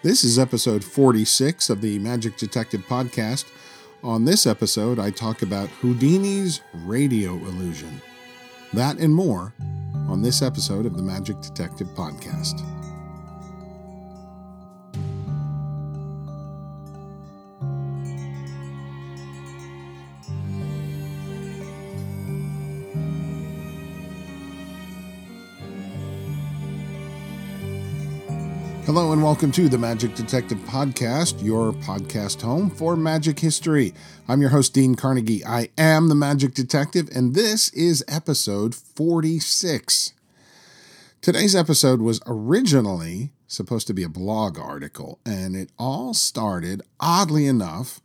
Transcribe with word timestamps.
This 0.00 0.22
is 0.22 0.38
episode 0.38 0.84
46 0.84 1.70
of 1.70 1.80
the 1.80 1.98
Magic 1.98 2.36
Detective 2.36 2.82
Podcast. 2.82 3.46
On 4.04 4.24
this 4.24 4.46
episode, 4.46 5.00
I 5.00 5.10
talk 5.10 5.42
about 5.42 5.68
Houdini's 5.70 6.60
radio 6.86 7.32
illusion. 7.32 8.00
That 8.72 8.98
and 8.98 9.12
more 9.12 9.52
on 10.06 10.22
this 10.22 10.40
episode 10.40 10.86
of 10.86 10.96
the 10.96 11.02
Magic 11.02 11.40
Detective 11.40 11.88
Podcast. 11.96 12.77
Hello 28.98 29.12
and 29.12 29.22
welcome 29.22 29.52
to 29.52 29.68
the 29.68 29.78
Magic 29.78 30.16
Detective 30.16 30.58
Podcast, 30.58 31.40
your 31.40 31.70
podcast 31.72 32.42
home 32.42 32.68
for 32.68 32.96
magic 32.96 33.38
history. 33.38 33.94
I'm 34.26 34.40
your 34.40 34.50
host, 34.50 34.74
Dean 34.74 34.96
Carnegie. 34.96 35.44
I 35.44 35.68
am 35.78 36.08
the 36.08 36.16
Magic 36.16 36.52
Detective, 36.52 37.08
and 37.14 37.32
this 37.32 37.68
is 37.68 38.04
episode 38.08 38.74
46. 38.74 40.14
Today's 41.20 41.54
episode 41.54 42.02
was 42.02 42.20
originally 42.26 43.30
supposed 43.46 43.86
to 43.86 43.94
be 43.94 44.02
a 44.02 44.08
blog 44.08 44.58
article, 44.58 45.20
and 45.24 45.54
it 45.54 45.70
all 45.78 46.12
started, 46.12 46.82
oddly 46.98 47.46
enough, 47.46 48.00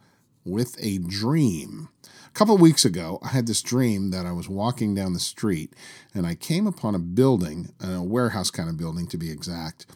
with 0.46 0.78
a 0.80 1.00
dream. 1.00 1.90
A 2.28 2.32
couple 2.34 2.56
weeks 2.60 2.86
ago, 2.86 3.18
I 3.24 3.30
had 3.30 3.48
this 3.48 3.64
dream 3.64 4.12
that 4.12 4.28
I 4.28 4.32
was 4.32 4.48
walking 4.48 4.94
down 4.94 5.14
the 5.14 5.20
street 5.20 5.74
and 6.14 6.28
I 6.28 6.36
came 6.36 6.68
upon 6.68 6.94
a 6.94 7.00
building, 7.00 7.74
a 7.84 8.04
warehouse 8.04 8.52
kind 8.52 8.70
of 8.70 8.78
building 8.78 9.08
to 9.08 9.18
be 9.18 9.32
exact 9.32 9.88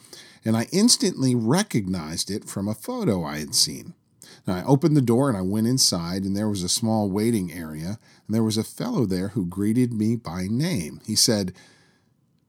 and 0.47 0.55
I 0.55 0.67
instantly 0.71 1.35
recognized 1.35 2.31
it 2.31 2.45
from 2.45 2.69
a 2.69 2.73
photo 2.73 3.21
I 3.25 3.39
had 3.39 3.53
seen. 3.53 3.93
Now, 4.47 4.55
I 4.55 4.63
opened 4.63 4.95
the 4.95 5.01
door 5.01 5.27
and 5.27 5.37
I 5.37 5.41
went 5.41 5.67
inside, 5.67 6.23
and 6.23 6.37
there 6.37 6.47
was 6.47 6.63
a 6.63 6.69
small 6.69 7.11
waiting 7.11 7.51
area, 7.51 7.99
and 8.25 8.33
there 8.33 8.45
was 8.45 8.57
a 8.57 8.63
fellow 8.63 9.05
there 9.05 9.29
who 9.29 9.45
greeted 9.45 9.91
me 9.91 10.15
by 10.15 10.47
name. 10.49 11.01
He 11.05 11.17
said, 11.17 11.53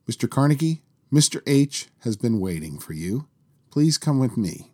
Mr. 0.08 0.31
Carnegie, 0.31 0.81
Mr. 1.12 1.42
H 1.45 1.89
has 2.03 2.17
been 2.17 2.39
waiting 2.39 2.78
for 2.78 2.92
you. 2.92 3.27
Please 3.73 3.98
come 3.98 4.20
with 4.20 4.36
me. 4.36 4.70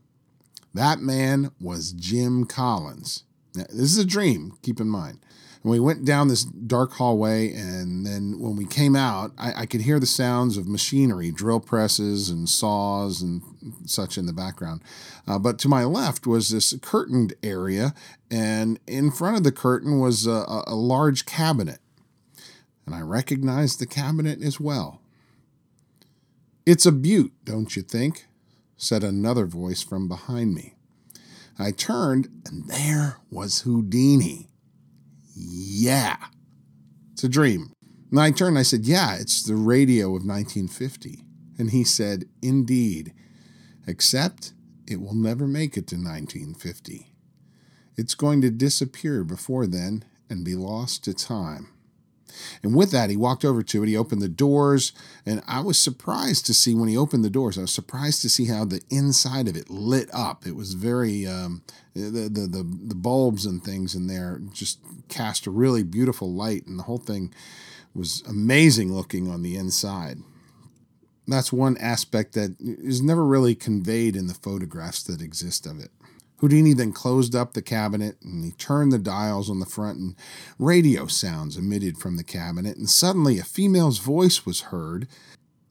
That 0.75 0.99
man 0.99 1.51
was 1.59 1.93
Jim 1.93 2.45
Collins. 2.45 3.25
Now, 3.55 3.65
this 3.71 3.91
is 3.91 3.99
a 3.99 4.05
dream, 4.05 4.59
keep 4.61 4.81
in 4.81 4.91
mind. 4.91 5.21
And 5.65 5.71
we 5.71 5.81
went 5.81 6.05
down 6.05 6.29
this 6.29 6.45
dark 6.45 6.93
hallway, 6.93 7.53
and 7.55 8.07
then 8.07 8.39
when 8.39 8.55
we 8.55 8.67
came 8.67 8.95
out, 8.95 9.33
I, 9.39 9.63
I, 9.63 9.67
could 9.67 9.81
hear 9.81 9.99
the 9.99 10.07
sounds 10.07 10.59
of 10.59 10.69
machinery, 10.69 11.31
drill 11.31 11.59
presses 11.59 12.29
and 12.29 12.49
saws 12.49 13.23
and 13.23 13.41
such 13.87 14.19
in 14.19 14.27
the 14.27 14.35
background. 14.35 14.83
Uh, 15.27 15.39
but 15.39 15.59
to 15.61 15.69
my 15.69 15.85
left 15.85 16.27
was 16.27 16.51
this 16.51 16.75
curtained 16.83 17.33
area, 17.43 17.95
and 18.31 18.79
in 18.87 19.11
front 19.11 19.39
of 19.39 19.43
the 19.43 19.53
curtain 19.53 19.99
was 19.99 20.27
a, 20.27 20.45
a 20.67 20.75
large 20.75 21.25
cabinet. 21.25 21.79
And 22.85 22.95
I 22.95 23.01
recognized 23.01 23.79
the 23.79 23.87
cabinet 23.87 24.43
as 24.43 24.61
well. 24.61 25.01
It's 26.67 26.85
a 26.85 26.93
butte, 26.93 27.33
don't 27.43 27.75
you 27.75 27.83
think? 27.83 28.27
said 28.77 29.03
another 29.03 29.47
voice 29.47 29.83
from 29.83 30.09
behind 30.09 30.55
me. 30.55 30.75
I 31.59 31.71
turned, 31.71 32.29
and 32.45 32.69
there 32.69 33.19
was 33.31 33.61
Houdini. 33.61 34.51
Yeah, 35.35 36.17
it's 37.13 37.25
a 37.25 37.29
dream. 37.29 37.73
And 38.11 38.21
I 38.21 38.31
turned 38.31 38.59
I 38.59 38.63
said, 38.63 38.87
Yeah, 38.87 39.17
it's 39.17 39.43
the 39.43 39.57
radio 39.57 40.07
of 40.07 40.25
1950. 40.25 41.25
And 41.59 41.71
he 41.71 41.85
said, 41.85 42.27
Indeed, 42.43 43.13
except 43.87 44.53
it 44.87 45.01
will 45.01 45.15
never 45.15 45.47
make 45.47 45.77
it 45.77 45.87
to 45.89 45.97
1950. 45.97 47.13
It's 47.97 48.15
going 48.15 48.41
to 48.43 48.51
disappear 48.51 49.25
before 49.25 49.67
then 49.67 50.05
and 50.29 50.45
be 50.45 50.55
lost 50.55 51.05
to 51.05 51.15
time. 51.15 51.74
And 52.63 52.75
with 52.75 52.91
that, 52.93 53.11
he 53.11 53.17
walked 53.17 53.45
over 53.45 53.63
to 53.63 53.83
it. 53.83 53.89
He 53.89 53.97
opened 53.97 54.23
the 54.23 54.29
doors, 54.29 54.93
and 55.25 55.43
I 55.47 55.61
was 55.61 55.79
surprised 55.79 56.47
to 56.47 56.55
see 56.55 56.75
when 56.75 56.89
he 56.89 56.97
opened 56.97 57.25
the 57.25 57.31
doors. 57.31 57.59
I 57.59 57.63
was 57.63 57.75
surprised 57.75 58.23
to 58.23 58.31
see 58.31 58.47
how 58.47 58.65
the 58.65 58.83
inside 58.91 59.49
of 59.49 59.57
it 59.57 59.71
lit 59.71 60.09
up. 60.13 60.47
It 60.47 60.57
was 60.57 60.75
very 60.75 61.27
um, 61.27 61.63
the, 61.95 62.29
the 62.29 62.47
the 62.47 62.79
the 62.87 62.95
bulbs 62.95 63.47
and 63.47 63.63
things 63.63 63.95
in 63.95 64.07
there 64.07 64.41
just 64.53 64.81
cast 65.09 65.47
a 65.47 65.51
really 65.51 65.83
beautiful 65.83 66.33
light, 66.33 66.67
and 66.67 66.79
the 66.79 66.85
whole 66.85 66.99
thing 66.99 67.33
was 67.95 68.23
amazing 68.29 68.93
looking 68.93 69.31
on 69.31 69.43
the 69.43 69.57
inside. 69.57 70.19
That's 71.27 71.53
one 71.53 71.77
aspect 71.79 72.35
that 72.35 72.57
is 72.61 73.01
never 73.01 73.25
really 73.25 73.55
conveyed 73.55 74.15
in 74.17 74.27
the 74.27 74.35
photographs 74.35 75.03
that 75.05 75.23
exist 75.23 75.67
of 75.67 75.81
it. 75.81 75.91
Houdini 76.45 76.75
then 76.75 76.93
closed 76.93 77.35
up 77.35 77.55
the 77.55 77.63
cabinet 77.63 78.19
and 78.23 78.45
he 78.45 78.51
turned 78.51 78.93
the 78.93 78.99
dials 78.99 79.49
on 79.49 79.61
the 79.61 79.67
front, 79.67 79.99
and 79.99 80.15
radio 80.59 81.07
sounds 81.07 81.57
emitted 81.57 81.97
from 81.97 82.19
the 82.19 82.23
cabinet, 82.23 82.77
and 82.77 82.91
suddenly 82.91 83.39
a 83.39 83.45
female's 83.45 83.97
voice 83.97 84.45
was 84.45 84.69
heard. 84.69 85.09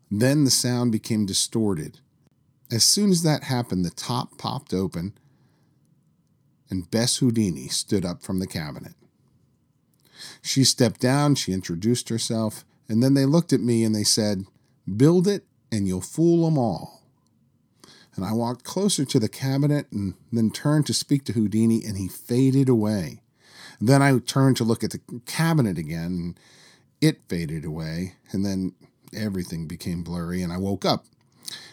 Then 0.09 0.45
the 0.45 0.50
sound 0.50 0.91
became 0.91 1.28
distorted. 1.28 2.00
As 2.72 2.83
soon 2.83 3.12
as 3.12 3.22
that 3.22 3.44
happened, 3.44 3.85
the 3.85 3.91
top 3.91 4.39
popped 4.39 4.73
open, 4.73 5.13
and 6.72 6.89
Bess 6.89 7.17
Houdini 7.17 7.67
stood 7.67 8.03
up 8.03 8.23
from 8.23 8.39
the 8.39 8.47
cabinet. 8.47 8.95
She 10.41 10.63
stepped 10.63 11.00
down, 11.00 11.35
she 11.35 11.53
introduced 11.53 12.09
herself, 12.09 12.66
and 12.89 13.03
then 13.03 13.13
they 13.13 13.25
looked 13.25 13.53
at 13.53 13.62
me 13.62 13.83
and 13.83 13.94
they 13.94 14.03
said, 14.03 14.45
Build 14.97 15.28
it 15.28 15.45
and 15.72 15.88
you'll 15.88 16.01
fool 16.01 16.47
'em 16.47 16.57
all 16.57 17.03
and 18.16 18.25
I 18.25 18.34
walked 18.34 18.63
closer 18.63 19.06
to 19.06 19.19
the 19.19 19.29
cabinet 19.29 19.88
and 19.91 20.13
then 20.31 20.51
turned 20.51 20.85
to 20.88 20.94
speak 20.94 21.25
to 21.25 21.34
Houdini, 21.34 21.84
and 21.84 21.97
he 21.97 22.07
faded 22.07 22.69
away. 22.69 23.22
Then 23.81 24.01
I 24.01 24.18
turned 24.19 24.57
to 24.57 24.63
look 24.63 24.84
at 24.84 24.91
the 24.91 25.01
cabinet 25.25 25.78
again, 25.78 26.06
and 26.06 26.40
it 27.01 27.22
faded 27.28 27.66
away, 27.66 28.16
and 28.31 28.46
then 28.46 28.74
everything 29.13 29.68
became 29.68 30.03
blurry, 30.03 30.41
and 30.41 30.53
I 30.53 30.57
woke 30.57 30.85
up. 30.85 31.06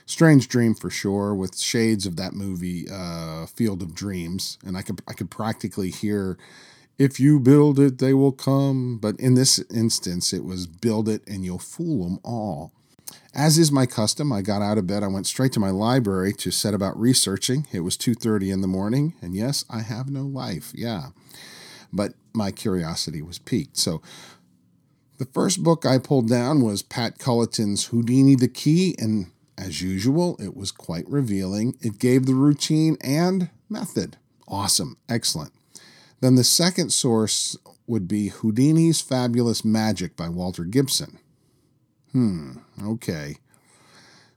Strange 0.06 0.48
dream 0.48 0.74
for 0.74 0.90
sure, 0.90 1.34
with 1.34 1.56
shades 1.56 2.04
of 2.04 2.16
that 2.16 2.34
movie, 2.34 2.88
uh, 2.90 3.46
Field 3.46 3.82
of 3.82 3.94
Dreams, 3.94 4.58
and 4.64 4.76
I 4.76 4.82
could 4.82 5.00
I 5.06 5.12
could 5.12 5.30
practically 5.30 5.90
hear, 5.90 6.36
"If 6.98 7.20
you 7.20 7.38
build 7.38 7.78
it, 7.78 7.98
they 7.98 8.12
will 8.12 8.32
come." 8.32 8.98
But 8.98 9.20
in 9.20 9.34
this 9.34 9.60
instance, 9.70 10.32
it 10.32 10.44
was 10.44 10.66
"Build 10.66 11.08
it, 11.08 11.22
and 11.28 11.44
you'll 11.44 11.58
fool 11.58 12.04
them 12.04 12.18
all." 12.24 12.72
As 13.34 13.58
is 13.58 13.70
my 13.70 13.86
custom, 13.86 14.32
I 14.32 14.42
got 14.42 14.62
out 14.62 14.78
of 14.78 14.86
bed. 14.86 15.02
I 15.02 15.08
went 15.08 15.26
straight 15.26 15.52
to 15.52 15.60
my 15.60 15.70
library 15.70 16.32
to 16.34 16.50
set 16.50 16.74
about 16.74 16.98
researching. 16.98 17.66
It 17.72 17.80
was 17.80 17.96
2:30 17.96 18.50
in 18.50 18.60
the 18.60 18.66
morning, 18.66 19.14
and 19.22 19.34
yes, 19.34 19.64
I 19.70 19.80
have 19.80 20.10
no 20.10 20.22
life. 20.22 20.72
Yeah. 20.74 21.10
But 21.92 22.14
my 22.32 22.50
curiosity 22.50 23.22
was 23.22 23.38
piqued. 23.38 23.76
So 23.76 24.00
the 25.18 25.26
first 25.26 25.62
book 25.62 25.84
I 25.84 25.98
pulled 25.98 26.28
down 26.28 26.62
was 26.62 26.82
Pat 26.82 27.18
Culliton's 27.18 27.86
Houdini 27.86 28.34
the 28.34 28.48
Key, 28.48 28.94
and 28.98 29.30
as 29.58 29.82
usual, 29.82 30.36
it 30.40 30.56
was 30.56 30.70
quite 30.70 31.08
revealing. 31.08 31.76
It 31.80 31.98
gave 31.98 32.26
the 32.26 32.34
routine 32.34 32.96
and 33.02 33.50
method. 33.68 34.16
Awesome. 34.48 34.96
Excellent. 35.08 35.52
Then 36.20 36.34
the 36.34 36.44
second 36.44 36.92
source 36.92 37.56
would 37.86 38.08
be 38.08 38.28
Houdini's 38.28 39.00
Fabulous 39.00 39.64
Magic 39.64 40.16
by 40.16 40.28
Walter 40.28 40.64
Gibson. 40.64 41.18
Hmm, 42.12 42.58
okay. 42.82 43.36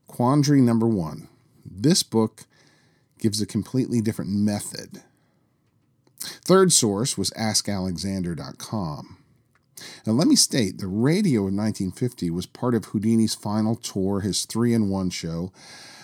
Quandary 0.08 0.62
number 0.62 0.88
one. 0.88 1.28
This 1.66 2.04
book 2.04 2.44
gives 3.20 3.42
a 3.42 3.46
completely 3.46 4.02
different 4.02 4.32
method. 4.32 5.02
Third 6.20 6.72
source 6.72 7.18
was 7.18 7.32
AskAlexander.com. 7.32 9.18
Now, 10.06 10.14
let 10.14 10.28
me 10.28 10.36
state 10.36 10.78
the 10.78 10.88
radio 10.88 11.48
in 11.48 11.58
1950 11.58 12.30
was 12.30 12.46
part 12.46 12.76
of 12.76 12.86
Houdini's 12.86 13.36
final 13.36 13.76
tour, 13.76 14.22
his 14.22 14.46
three 14.46 14.74
in 14.74 14.90
one 14.90 15.10
show. 15.10 15.52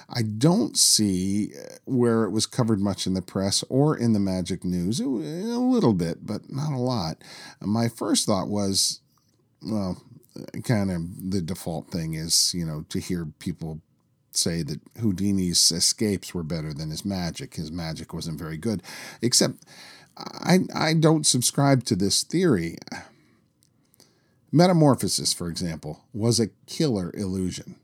I 0.09 0.23
don't 0.23 0.75
see 0.75 1.51
uh, 1.53 1.75
where 1.85 2.23
it 2.23 2.31
was 2.31 2.47
covered 2.47 2.79
much 2.79 3.05
in 3.05 3.13
the 3.13 3.21
press 3.21 3.63
or 3.69 3.95
in 3.95 4.13
the 4.13 4.19
magic 4.19 4.63
news. 4.63 4.99
A 4.99 5.05
little 5.05 5.93
bit, 5.93 6.25
but 6.25 6.51
not 6.51 6.73
a 6.73 6.77
lot. 6.77 7.17
My 7.61 7.87
first 7.89 8.25
thought 8.25 8.47
was, 8.47 9.01
well, 9.61 10.01
kind 10.63 10.91
of 10.91 11.31
the 11.31 11.41
default 11.41 11.89
thing 11.89 12.13
is, 12.13 12.53
you 12.53 12.65
know, 12.65 12.85
to 12.89 12.99
hear 12.99 13.25
people 13.39 13.81
say 14.31 14.61
that 14.63 14.79
Houdini's 14.95 15.71
escapes 15.71 16.33
were 16.33 16.43
better 16.43 16.73
than 16.73 16.91
his 16.91 17.05
magic. 17.05 17.55
His 17.55 17.71
magic 17.71 18.13
wasn't 18.13 18.39
very 18.39 18.57
good. 18.57 18.83
Except 19.21 19.65
I 20.17 20.59
I 20.73 20.93
don't 20.93 21.25
subscribe 21.25 21.83
to 21.85 21.95
this 21.95 22.23
theory. 22.23 22.77
Metamorphosis, 24.51 25.33
for 25.33 25.47
example, 25.47 26.05
was 26.13 26.39
a 26.39 26.49
killer 26.65 27.11
illusion. 27.13 27.75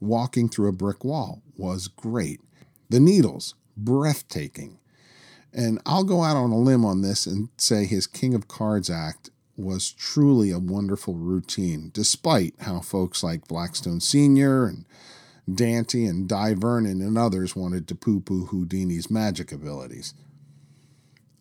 Walking 0.00 0.48
through 0.48 0.68
a 0.68 0.72
brick 0.72 1.04
wall 1.04 1.42
was 1.56 1.88
great. 1.88 2.40
The 2.90 3.00
needles, 3.00 3.54
breathtaking. 3.76 4.78
And 5.54 5.80
I'll 5.86 6.04
go 6.04 6.22
out 6.22 6.36
on 6.36 6.50
a 6.50 6.58
limb 6.58 6.84
on 6.84 7.02
this 7.02 7.26
and 7.26 7.48
say 7.56 7.84
his 7.84 8.06
King 8.06 8.34
of 8.34 8.48
Cards 8.48 8.90
act 8.90 9.30
was 9.56 9.92
truly 9.92 10.50
a 10.50 10.58
wonderful 10.58 11.14
routine, 11.14 11.90
despite 11.92 12.54
how 12.60 12.80
folks 12.80 13.22
like 13.22 13.48
Blackstone 13.48 14.00
Sr. 14.00 14.66
and 14.66 14.84
Dante 15.52 16.04
and 16.04 16.28
Dai 16.28 16.54
Vernon 16.54 17.00
and 17.00 17.18
others 17.18 17.56
wanted 17.56 17.86
to 17.88 17.94
poo 17.94 18.20
poo 18.20 18.46
Houdini's 18.46 19.10
magic 19.10 19.52
abilities. 19.52 20.14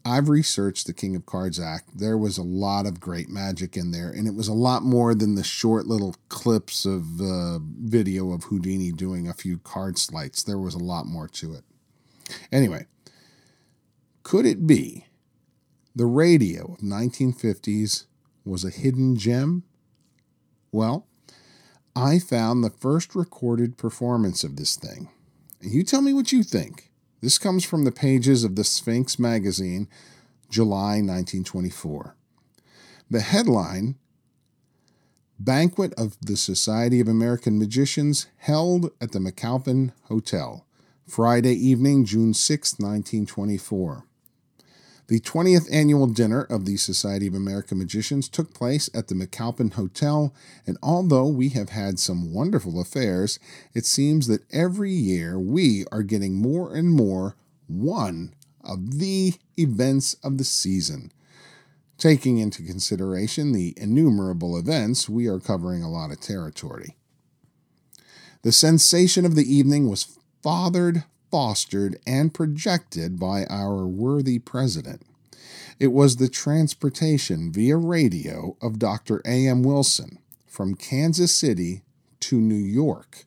I've 0.03 0.29
researched 0.29 0.87
the 0.87 0.93
King 0.93 1.15
of 1.15 1.27
Cards 1.27 1.59
Act. 1.59 1.99
There 1.99 2.17
was 2.17 2.37
a 2.37 2.43
lot 2.43 2.87
of 2.87 2.99
great 2.99 3.29
magic 3.29 3.77
in 3.77 3.91
there, 3.91 4.09
and 4.09 4.27
it 4.27 4.33
was 4.33 4.47
a 4.47 4.53
lot 4.53 4.81
more 4.81 5.13
than 5.13 5.35
the 5.35 5.43
short 5.43 5.85
little 5.85 6.15
clips 6.27 6.85
of 6.85 7.21
uh, 7.21 7.59
video 7.61 8.31
of 8.31 8.45
Houdini 8.45 8.91
doing 8.91 9.27
a 9.27 9.33
few 9.33 9.59
card 9.59 9.99
sleights. 9.99 10.41
There 10.41 10.57
was 10.57 10.73
a 10.73 10.79
lot 10.79 11.05
more 11.05 11.27
to 11.27 11.53
it. 11.53 11.63
Anyway, 12.51 12.87
could 14.23 14.45
it 14.45 14.65
be 14.65 15.05
the 15.95 16.05
radio 16.05 16.73
of 16.73 16.79
1950s 16.79 18.05
was 18.45 18.63
a 18.63 18.69
hidden 18.69 19.15
gem? 19.15 19.63
Well, 20.71 21.07
I 21.95 22.19
found 22.19 22.63
the 22.63 22.69
first 22.69 23.15
recorded 23.15 23.77
performance 23.77 24.43
of 24.43 24.55
this 24.55 24.75
thing. 24.75 25.09
And 25.61 25.71
you 25.71 25.83
tell 25.83 26.01
me 26.01 26.13
what 26.13 26.31
you 26.31 26.43
think. 26.43 26.89
This 27.21 27.38
comes 27.38 27.65
from 27.65 27.83
the 27.83 27.91
pages 27.91 28.43
of 28.43 28.55
the 28.55 28.63
Sphinx 28.63 29.19
magazine, 29.19 29.88
July 30.49 31.01
1924. 31.01 32.15
The 33.09 33.21
headline 33.21 33.95
Banquet 35.37 35.94
of 35.95 36.17
the 36.21 36.37
Society 36.37 36.99
of 36.99 37.07
American 37.07 37.57
Magicians 37.57 38.27
held 38.37 38.91
at 39.01 39.11
the 39.11 39.19
McAlpin 39.19 39.91
Hotel, 40.03 40.67
Friday 41.07 41.53
evening, 41.53 42.05
June 42.05 42.33
6, 42.33 42.73
1924. 42.73 44.05
The 45.07 45.19
20th 45.19 45.68
annual 45.71 46.07
dinner 46.07 46.44
of 46.44 46.65
the 46.65 46.77
Society 46.77 47.27
of 47.27 47.33
American 47.33 47.77
Magicians 47.77 48.30
took 48.30 48.53
place 48.53 48.89
at 48.94 49.07
the 49.07 49.15
McAlpin 49.15 49.74
Hotel, 49.74 50.33
and 50.65 50.77
although 50.81 51.27
we 51.27 51.50
have 51.50 51.69
had 51.69 52.00
some 52.00 52.33
wonderful 52.33 52.80
affairs, 52.80 53.38
it 53.74 53.86
seems 53.86 54.27
that 54.27 54.45
every 54.51 54.92
year 54.92 55.38
we 55.38 55.86
are 55.92 56.03
getting 56.03 56.36
more 56.36 56.74
and 56.74 56.89
more 56.92 57.36
one 57.68 58.33
of 58.63 59.00
the 59.00 59.33
events 59.57 60.13
of 60.24 60.38
the 60.38 60.44
season. 60.44 61.12
Taking 61.97 62.38
into 62.38 62.63
consideration 62.63 63.51
the 63.51 63.74
innumerable 63.77 64.57
events, 64.57 65.09
we 65.09 65.27
are 65.27 65.39
covering 65.39 65.83
a 65.83 65.92
lot 65.92 66.12
of 66.12 66.19
territory. 66.19 66.95
The 68.44 68.51
sensation 68.51 69.25
of 69.25 69.36
the 69.36 69.54
evening 69.54 69.88
was 69.88 70.18
fathered 70.42 71.04
fostered 71.31 71.98
and 72.06 72.33
projected 72.33 73.18
by 73.18 73.45
our 73.45 73.88
worthy 73.88 74.38
president. 74.38 75.01
It 75.80 75.92
was 75.92 76.18
the 76.18 76.30
transportation 76.30 77.51
via 77.51 77.78
radio 77.78 78.56
of 78.62 78.78
Dr. 78.78 79.22
A.M. 79.25 79.63
Wilson 79.63 80.19
from 80.45 80.75
Kansas 80.75 81.36
City 81.36 81.81
to 82.19 82.39
New 82.39 82.54
York, 82.54 83.24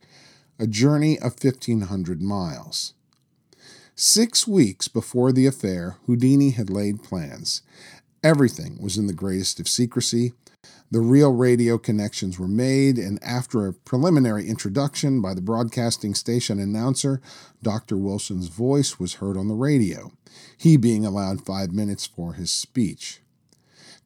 a 0.59 0.67
journey 0.67 1.19
of 1.19 1.43
1,500 1.43 2.23
miles. 2.23 2.95
Six 3.97 4.47
weeks 4.47 4.87
before 4.87 5.33
the 5.33 5.47
affair, 5.47 5.97
Houdini 6.07 6.51
had 6.51 6.71
laid 6.71 7.03
plans. 7.03 7.63
Everything 8.23 8.79
was 8.81 8.97
in 8.99 9.07
the 9.07 9.13
greatest 9.13 9.59
of 9.59 9.69
secrecy, 9.69 10.33
the 10.95 11.01
real 11.01 11.33
radio 11.33 11.77
connections 11.77 12.39
were 12.39 12.47
made, 12.47 12.99
and 12.99 13.19
after 13.21 13.67
a 13.67 13.73
preliminary 13.73 14.49
introduction 14.49 15.21
by 15.21 15.35
the 15.35 15.41
broadcasting 15.41 16.15
station 16.15 16.61
announcer, 16.61 17.21
Dr. 17.65 17.97
Wilson's 17.97 18.47
voice 18.47 19.01
was 19.01 19.15
heard 19.15 19.37
on 19.37 19.49
the 19.49 19.57
radio, 19.57 20.13
he 20.57 20.77
being 20.77 21.05
allowed 21.05 21.45
five 21.45 21.73
minutes 21.73 22.07
for 22.07 22.35
his 22.35 22.53
speech. 22.53 23.21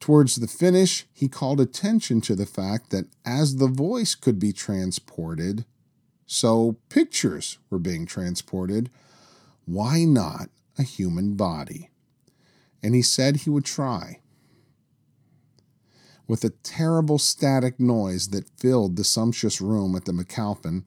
Towards 0.00 0.37
the 0.37 0.49
finish, 0.49 1.05
he 1.12 1.29
called 1.29 1.61
attention 1.61 2.23
to 2.23 2.35
the 2.35 2.46
fact 2.46 2.88
that 2.88 3.05
as 3.23 3.56
the 3.56 3.69
voice 3.69 4.14
could 4.14 4.38
be 4.38 4.55
transported, 4.55 5.67
so 6.25 6.79
pictures 6.88 7.58
were 7.69 7.79
being 7.79 8.06
transported, 8.06 8.88
why 9.67 10.05
not 10.05 10.49
a 10.79 10.85
human 10.85 11.35
body? 11.35 11.90
And 12.82 12.94
he 12.94 13.02
said 13.02 13.37
he 13.37 13.50
would 13.50 13.67
try 13.67 14.20
with 16.28 16.44
a 16.44 16.50
terrible 16.62 17.19
static 17.19 17.80
noise 17.80 18.28
that 18.28 18.48
filled 18.58 18.96
the 18.96 19.02
sumptuous 19.04 19.60
room 19.60 19.96
at 19.96 20.04
the 20.04 20.12
McAlpin. 20.12 20.84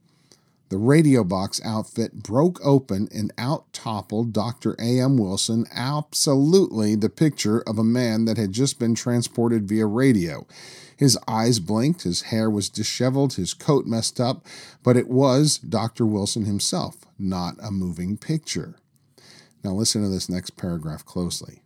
The 0.69 0.77
radio 0.77 1.25
box 1.25 1.59
outfit 1.65 2.23
broke 2.23 2.57
open 2.63 3.09
and 3.13 3.33
out 3.37 3.73
toppled 3.73 4.31
Dr. 4.31 4.73
A.M. 4.79 5.17
Wilson, 5.17 5.65
absolutely 5.73 6.95
the 6.95 7.09
picture 7.09 7.59
of 7.67 7.77
a 7.77 7.83
man 7.83 8.23
that 8.23 8.37
had 8.37 8.53
just 8.53 8.79
been 8.79 8.95
transported 8.95 9.67
via 9.67 9.85
radio. 9.85 10.47
His 10.95 11.17
eyes 11.27 11.59
blinked, 11.59 12.03
his 12.03 12.21
hair 12.21 12.49
was 12.49 12.69
disheveled, 12.69 13.33
his 13.33 13.53
coat 13.53 13.85
messed 13.85 14.21
up, 14.21 14.45
but 14.81 14.95
it 14.95 15.09
was 15.09 15.57
Dr. 15.57 16.05
Wilson 16.05 16.45
himself, 16.45 16.95
not 17.19 17.55
a 17.61 17.71
moving 17.71 18.15
picture. 18.15 18.75
Now, 19.63 19.71
listen 19.71 20.03
to 20.03 20.09
this 20.09 20.29
next 20.29 20.51
paragraph 20.51 21.03
closely. 21.03 21.60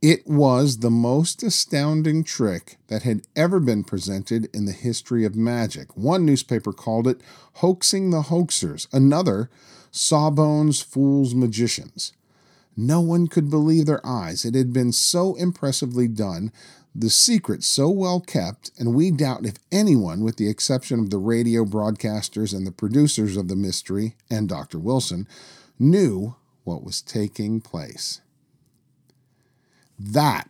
It 0.00 0.28
was 0.28 0.78
the 0.78 0.92
most 0.92 1.42
astounding 1.42 2.22
trick 2.22 2.78
that 2.86 3.02
had 3.02 3.26
ever 3.34 3.58
been 3.58 3.82
presented 3.82 4.48
in 4.54 4.64
the 4.64 4.72
history 4.72 5.24
of 5.24 5.34
magic. 5.34 5.96
One 5.96 6.24
newspaper 6.24 6.72
called 6.72 7.08
it 7.08 7.20
Hoaxing 7.54 8.10
the 8.10 8.22
Hoaxers, 8.22 8.86
another, 8.92 9.50
Sawbones 9.90 10.80
Fools 10.80 11.34
Magicians. 11.34 12.12
No 12.76 13.00
one 13.00 13.26
could 13.26 13.50
believe 13.50 13.86
their 13.86 14.04
eyes. 14.06 14.44
It 14.44 14.54
had 14.54 14.72
been 14.72 14.92
so 14.92 15.34
impressively 15.34 16.06
done, 16.06 16.52
the 16.94 17.10
secret 17.10 17.64
so 17.64 17.90
well 17.90 18.20
kept, 18.20 18.70
and 18.78 18.94
we 18.94 19.10
doubt 19.10 19.46
if 19.46 19.56
anyone, 19.72 20.22
with 20.22 20.36
the 20.36 20.48
exception 20.48 21.00
of 21.00 21.10
the 21.10 21.18
radio 21.18 21.64
broadcasters 21.64 22.54
and 22.54 22.64
the 22.64 22.70
producers 22.70 23.36
of 23.36 23.48
the 23.48 23.56
mystery 23.56 24.14
and 24.30 24.48
Dr. 24.48 24.78
Wilson, 24.78 25.26
knew 25.76 26.36
what 26.62 26.84
was 26.84 27.02
taking 27.02 27.60
place. 27.60 28.20
That 29.98 30.48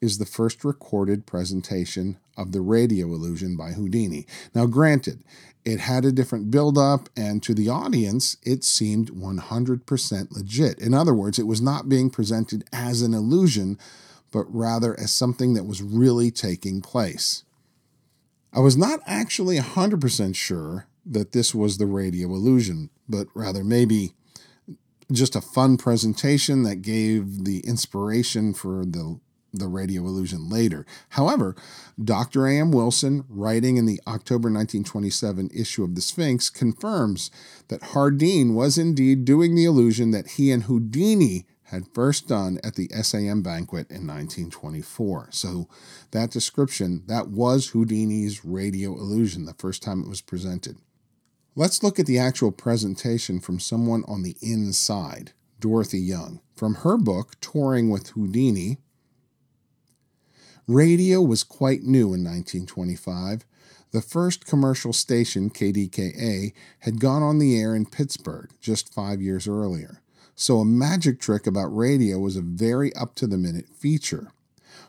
is 0.00 0.18
the 0.18 0.26
first 0.26 0.64
recorded 0.64 1.26
presentation 1.26 2.18
of 2.36 2.52
the 2.52 2.60
radio 2.60 3.06
illusion 3.06 3.56
by 3.56 3.72
Houdini. 3.72 4.26
Now, 4.54 4.66
granted, 4.66 5.24
it 5.64 5.80
had 5.80 6.04
a 6.04 6.12
different 6.12 6.50
build-up, 6.50 7.08
and 7.16 7.42
to 7.42 7.54
the 7.54 7.70
audience, 7.70 8.36
it 8.42 8.64
seemed 8.64 9.12
100% 9.12 10.32
legit. 10.32 10.78
In 10.78 10.92
other 10.92 11.14
words, 11.14 11.38
it 11.38 11.46
was 11.46 11.62
not 11.62 11.88
being 11.88 12.10
presented 12.10 12.64
as 12.72 13.00
an 13.00 13.14
illusion, 13.14 13.78
but 14.30 14.44
rather 14.54 14.98
as 15.00 15.10
something 15.10 15.54
that 15.54 15.64
was 15.64 15.82
really 15.82 16.30
taking 16.30 16.82
place. 16.82 17.44
I 18.52 18.60
was 18.60 18.76
not 18.76 19.00
actually 19.06 19.58
100% 19.58 20.36
sure 20.36 20.86
that 21.06 21.32
this 21.32 21.54
was 21.54 21.78
the 21.78 21.86
radio 21.86 22.28
illusion, 22.28 22.90
but 23.08 23.26
rather 23.34 23.64
maybe 23.64 24.12
just 25.14 25.36
a 25.36 25.40
fun 25.40 25.76
presentation 25.76 26.62
that 26.64 26.82
gave 26.82 27.44
the 27.44 27.60
inspiration 27.60 28.54
for 28.54 28.84
the 28.84 29.20
the 29.54 29.68
radio 29.68 30.02
illusion 30.02 30.48
later. 30.48 30.84
However, 31.10 31.54
Dr. 32.02 32.46
A.M. 32.46 32.72
Wilson, 32.72 33.24
writing 33.28 33.76
in 33.76 33.86
the 33.86 34.00
October 34.06 34.50
1927 34.50 35.50
issue 35.54 35.84
of 35.84 35.94
the 35.94 36.00
Sphinx, 36.00 36.50
confirms 36.50 37.30
that 37.68 37.80
Hardeen 37.80 38.54
was 38.54 38.76
indeed 38.76 39.24
doing 39.24 39.54
the 39.54 39.64
illusion 39.64 40.10
that 40.10 40.30
he 40.32 40.50
and 40.50 40.64
Houdini 40.64 41.46
had 41.68 41.94
first 41.94 42.28
done 42.28 42.58
at 42.62 42.74
the 42.74 42.88
SAM 43.02 43.42
banquet 43.42 43.90
in 43.90 44.06
1924. 44.06 45.28
So 45.32 45.68
that 46.10 46.30
description, 46.30 47.02
that 47.06 47.28
was 47.28 47.70
Houdini's 47.70 48.44
radio 48.44 48.92
illusion 48.92 49.44
the 49.44 49.54
first 49.54 49.82
time 49.82 50.02
it 50.02 50.08
was 50.08 50.20
presented. 50.20 50.76
Let's 51.56 51.84
look 51.84 52.00
at 52.00 52.06
the 52.06 52.18
actual 52.18 52.50
presentation 52.50 53.38
from 53.38 53.60
someone 53.60 54.02
on 54.08 54.22
the 54.22 54.34
inside, 54.42 55.30
Dorothy 55.60 56.00
Young. 56.00 56.40
From 56.56 56.74
her 56.76 56.96
book, 56.96 57.36
Touring 57.40 57.90
with 57.90 58.08
Houdini, 58.10 58.78
radio 60.66 61.22
was 61.22 61.44
quite 61.44 61.84
new 61.84 62.12
in 62.12 62.24
1925. 62.24 63.44
The 63.92 64.00
first 64.00 64.46
commercial 64.46 64.92
station, 64.92 65.48
KDKA, 65.48 66.52
had 66.80 66.98
gone 66.98 67.22
on 67.22 67.38
the 67.38 67.56
air 67.56 67.76
in 67.76 67.86
Pittsburgh 67.86 68.50
just 68.60 68.92
five 68.92 69.22
years 69.22 69.46
earlier. 69.46 70.02
So 70.34 70.58
a 70.58 70.64
magic 70.64 71.20
trick 71.20 71.46
about 71.46 71.66
radio 71.66 72.18
was 72.18 72.34
a 72.34 72.42
very 72.42 72.92
up 72.94 73.14
to 73.16 73.28
the 73.28 73.38
minute 73.38 73.68
feature. 73.68 74.32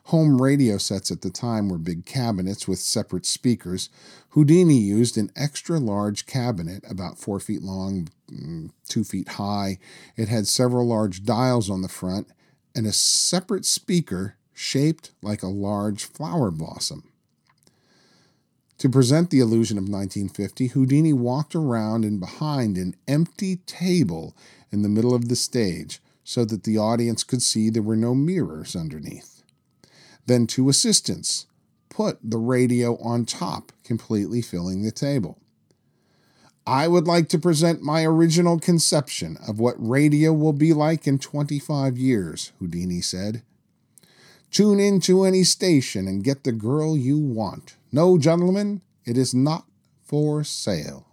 Home 0.10 0.40
radio 0.40 0.78
sets 0.78 1.10
at 1.10 1.22
the 1.22 1.32
time 1.32 1.68
were 1.68 1.80
big 1.80 2.06
cabinets 2.06 2.68
with 2.68 2.78
separate 2.78 3.26
speakers. 3.26 3.90
Houdini 4.30 4.78
used 4.78 5.18
an 5.18 5.32
extra 5.36 5.80
large 5.80 6.28
cabinet, 6.28 6.84
about 6.88 7.18
four 7.18 7.40
feet 7.40 7.64
long, 7.64 8.10
mm, 8.32 8.70
two 8.88 9.04
feet 9.04 9.30
high. 9.30 9.80
It 10.16 10.28
had 10.28 10.48
several 10.48 10.88
large 10.88 11.24
dials 11.24 11.72
on 11.72 11.82
the 11.82 11.90
front 11.90 12.28
and 12.76 12.86
a 12.86 12.92
separate 12.92 13.66
speaker 13.66 14.36
shaped 14.54 15.12
like 15.22 15.42
a 15.42 15.48
large 15.48 16.04
flower 16.06 16.52
blossom. 16.52 17.10
To 18.80 18.90
present 18.90 19.30
the 19.30 19.40
illusion 19.40 19.78
of 19.78 19.86
1950, 19.86 20.68
Houdini 20.68 21.14
walked 21.14 21.56
around 21.56 22.04
and 22.04 22.20
behind 22.20 22.78
an 22.78 22.96
empty 23.08 23.58
table 23.66 24.36
in 24.72 24.82
the 24.82 24.90
middle 24.90 25.16
of 25.16 25.30
the 25.30 25.36
stage 25.36 26.02
so 26.26 26.44
that 26.46 26.64
the 26.64 26.78
audience 26.78 27.24
could 27.24 27.42
see 27.42 27.70
there 27.70 27.82
were 27.82 27.96
no 27.96 28.14
mirrors 28.14 28.76
underneath. 28.76 29.35
Then 30.26 30.48
two 30.48 30.70
assistants 30.70 31.46
put 31.90 32.20
the 32.24 32.38
radio 32.38 32.98
on 32.98 33.26
top, 33.26 33.72
completely 33.84 34.42
filling 34.42 34.84
the 34.84 34.92
table. 34.92 35.40
I 36.68 36.88
would 36.88 37.06
like 37.06 37.30
to 37.30 37.40
present 37.40 37.84
my 37.84 38.04
original 38.04 38.60
conception 38.60 39.38
of 39.48 39.60
what 39.60 39.76
radio 39.78 40.34
will 40.34 40.54
be 40.54 40.74
like 40.74 41.06
in 41.06 41.20
25 41.20 41.98
years, 41.98 42.52
Houdini 42.60 43.02
said. 43.02 43.44
Tune 44.50 44.80
in 44.80 45.00
to 45.02 45.24
any 45.24 45.44
station 45.44 46.08
and 46.08 46.24
get 46.24 46.44
the 46.44 46.52
girl 46.52 46.98
you 46.98 47.20
want. 47.20 47.76
No, 47.92 48.18
gentlemen, 48.18 48.82
it 49.06 49.18
is 49.18 49.34
not 49.34 49.66
for 50.04 50.44
sale. 50.44 51.05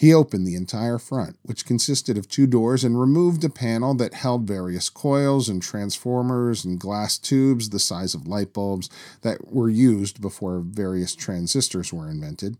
He 0.00 0.14
opened 0.14 0.46
the 0.46 0.54
entire 0.54 0.96
front, 0.96 1.36
which 1.42 1.66
consisted 1.66 2.16
of 2.16 2.26
two 2.26 2.46
doors, 2.46 2.84
and 2.84 2.98
removed 2.98 3.44
a 3.44 3.50
panel 3.50 3.92
that 3.96 4.14
held 4.14 4.46
various 4.46 4.88
coils 4.88 5.46
and 5.46 5.60
transformers 5.60 6.64
and 6.64 6.80
glass 6.80 7.18
tubes 7.18 7.68
the 7.68 7.78
size 7.78 8.14
of 8.14 8.26
light 8.26 8.54
bulbs 8.54 8.88
that 9.20 9.52
were 9.52 9.68
used 9.68 10.22
before 10.22 10.60
various 10.60 11.14
transistors 11.14 11.92
were 11.92 12.08
invented. 12.08 12.56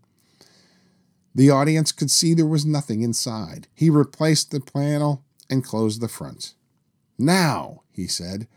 The 1.33 1.49
audience 1.49 1.91
could 1.91 2.11
see 2.11 2.35
there 2.35 2.45
was 2.45 2.63
nothing 2.63 3.01
inside. 3.01 3.67
He 3.73 3.89
replaced 3.89 4.51
the 4.51 4.59
panel 4.59 5.23
and 5.49 5.63
closed 5.63 5.99
the 5.99 6.07
front. 6.07 6.53
Now, 7.17 7.81
he 7.91 8.05
said, 8.05 8.47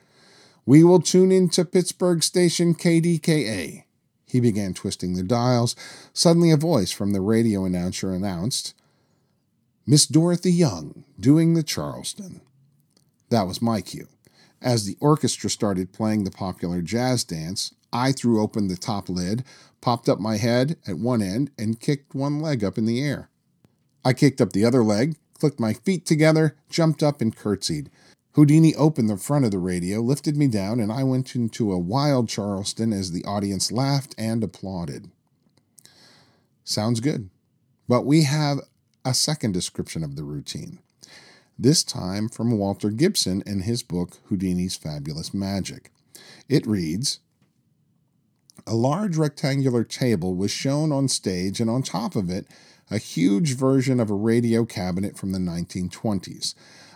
we 0.67 0.85
will 0.85 1.01
tune 1.01 1.33
into 1.33 1.65
Pittsburgh 1.65 2.23
station 2.23 2.75
KDKA. 2.75 3.85
He 4.27 4.41
began 4.41 4.75
twisting 4.75 5.15
the 5.15 5.23
dials. 5.23 5.77
Suddenly, 6.13 6.51
a 6.51 6.57
voice 6.57 6.91
from 6.91 7.13
the 7.13 7.21
radio 7.21 7.65
announcer 7.65 8.13
announced, 8.13 8.75
Miss 9.87 10.07
Dorothy 10.07 10.53
Young, 10.53 11.05
doing 11.21 11.55
the 11.55 11.63
Charleston. 11.63 12.41
That 13.29 13.47
was 13.47 13.61
my 13.61 13.81
cue. 13.81 14.09
As 14.63 14.87
the 14.87 14.97
orchestra 14.99 15.51
started 15.51 15.93
playing 15.93 16.25
the 16.25 16.31
popular 16.31 16.81
jazz 16.81 17.23
dance, 17.23 17.75
I 17.93 18.13
threw 18.13 18.41
open 18.41 18.69
the 18.69 18.77
top 18.77 19.09
lid, 19.09 19.45
popped 19.81 20.09
up 20.09 20.19
my 20.19 20.39
head 20.39 20.79
at 20.87 20.99
one 20.99 21.21
end, 21.21 21.51
and 21.59 21.79
kicked 21.79 22.15
one 22.15 22.41
leg 22.41 22.65
up 22.65 22.79
in 22.79 22.87
the 22.87 23.03
air. 23.03 23.29
I 24.05 24.15
kicked 24.15 24.41
up 24.41 24.53
the 24.53 24.65
other 24.65 24.83
leg, 24.83 25.17
clicked 25.39 25.61
my 25.61 25.75
feet 25.75 26.07
together, 26.07 26.57
jumped 26.71 27.03
up, 27.03 27.21
and 27.21 27.37
curtsied. 27.37 27.91
Houdini 28.35 28.75
opened 28.75 29.09
the 29.09 29.17
front 29.17 29.45
of 29.45 29.53
the 29.53 29.59
radio, 29.59 30.01
lifted 30.01 30.37
me 30.37 30.49
down, 30.49 30.81
and 30.81 30.91
I 30.91 31.05
went 31.05 31.37
into 31.37 31.73
a 31.73 31.79
wild 31.79 32.29
Charleston 32.29 32.93
as 32.93 33.13
the 33.13 33.25
audience 33.25 33.71
laughed 33.71 34.13
and 34.19 34.43
applauded. 34.43 35.09
Sounds 36.65 36.99
good. 36.99 37.31
But 37.89 38.05
we 38.05 38.25
have 38.25 38.59
a 39.05 39.15
second 39.15 39.53
description 39.53 40.03
of 40.03 40.17
the 40.17 40.25
routine, 40.25 40.81
this 41.57 41.85
time 41.85 42.29
from 42.29 42.59
Walter 42.59 42.91
Gibson 42.91 43.41
in 43.47 43.61
his 43.61 43.85
book 43.85 44.19
Houdini's 44.29 44.75
Fabulous 44.75 45.33
Magic. 45.33 45.93
It 46.49 46.67
reads 46.67 47.21
A 48.67 48.75
large 48.75 49.17
rectangular 49.17 49.85
table 49.85 50.35
was 50.35 50.51
shown 50.51 50.91
on 50.91 51.07
stage, 51.07 51.61
and 51.61 51.71
on 51.71 51.83
top 51.83 52.17
of 52.17 52.31
it, 52.31 52.49
a 52.91 52.99
huge 52.99 53.55
version 53.55 54.01
of 54.01 54.11
a 54.11 54.15
radio 54.15 54.65
cabinet 54.65 55.17
from 55.17 55.31
the 55.31 55.39
1920s 55.39 56.55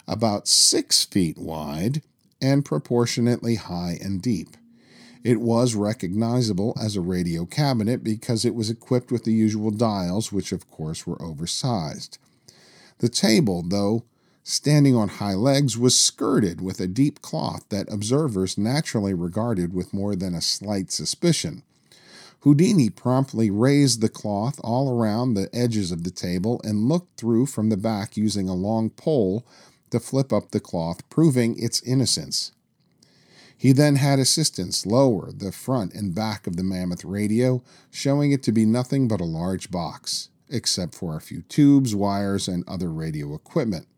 about 0.09 0.49
six 0.49 1.05
feet 1.05 1.39
wide 1.39 2.03
and 2.41 2.65
proportionately 2.65 3.57
high 3.57 3.99
and 4.03 4.23
deep. 4.23 4.57
It 5.23 5.41
was 5.41 5.75
recognizable 5.75 6.77
as 6.81 6.97
a 6.97 7.01
radio 7.01 7.45
cabinet 7.45 8.03
because 8.03 8.45
it 8.45 8.55
was 8.55 8.71
equipped 8.71 9.13
with 9.13 9.25
the 9.25 9.33
usual 9.33 9.71
dials, 9.71 10.33
which 10.33 10.53
of 10.53 10.71
course 10.71 11.07
were 11.07 11.21
oversized. 11.21 12.19
The 12.99 13.09
table, 13.09 13.63
though 13.67 14.05
standing 14.43 14.97
on 14.97 15.09
high 15.09 15.35
legs, 15.35 15.77
was 15.77 15.99
skirted 15.99 16.63
with 16.63 16.81
a 16.81 16.87
deep 16.87 17.21
cloth 17.21 17.67
that 17.69 17.93
observers 17.93 18.57
naturally 18.57 19.13
regarded 19.13 19.75
with 19.75 19.93
more 19.93 20.17
than 20.17 20.35
a 20.35 20.41
slight 20.41 20.91
suspicion. 20.91 21.63
Houdini 22.41 22.89
promptly 22.89 23.51
raised 23.51 24.01
the 24.01 24.09
cloth 24.09 24.61
all 24.65 24.91
around 24.91 25.35
the 25.35 25.51
edges 25.53 25.93
of 25.93 26.05
the 26.05 26.11
table 26.11 26.61
and 26.65 26.89
looked 26.89 27.19
through 27.19 27.47
from 27.47 27.69
the 27.69 27.77
back 27.77 28.17
using 28.17 28.49
a 28.49 28.55
long 28.55 28.89
pole 28.89 29.45
to 29.91 30.01
flip 30.01 30.33
up 30.33 30.51
the 30.51 30.61
cloth, 30.61 31.09
proving 31.11 31.59
its 31.59 31.83
innocence. 31.83 32.53
He 33.57 33.73
then 33.73 33.97
had 33.97 34.21
assistants 34.21 34.87
lower 34.87 35.33
the 35.33 35.51
front 35.51 35.93
and 35.93 36.15
back 36.15 36.47
of 36.47 36.57
the 36.57 36.63
mammoth 36.63 37.05
radio, 37.05 37.63
showing 37.91 38.31
it 38.31 38.43
to 38.45 38.53
be 38.53 38.65
nothing 38.65 39.09
but 39.09 39.21
a 39.21 39.25
large 39.25 39.71
box, 39.71 40.29
except 40.49 40.95
for 40.95 41.17
a 41.17 41.21
few 41.21 41.43
tubes, 41.43 41.95
wires, 41.95 42.47
and 42.47 42.63
other 42.69 42.91
radio 42.93 43.35
equipment. 43.35 43.89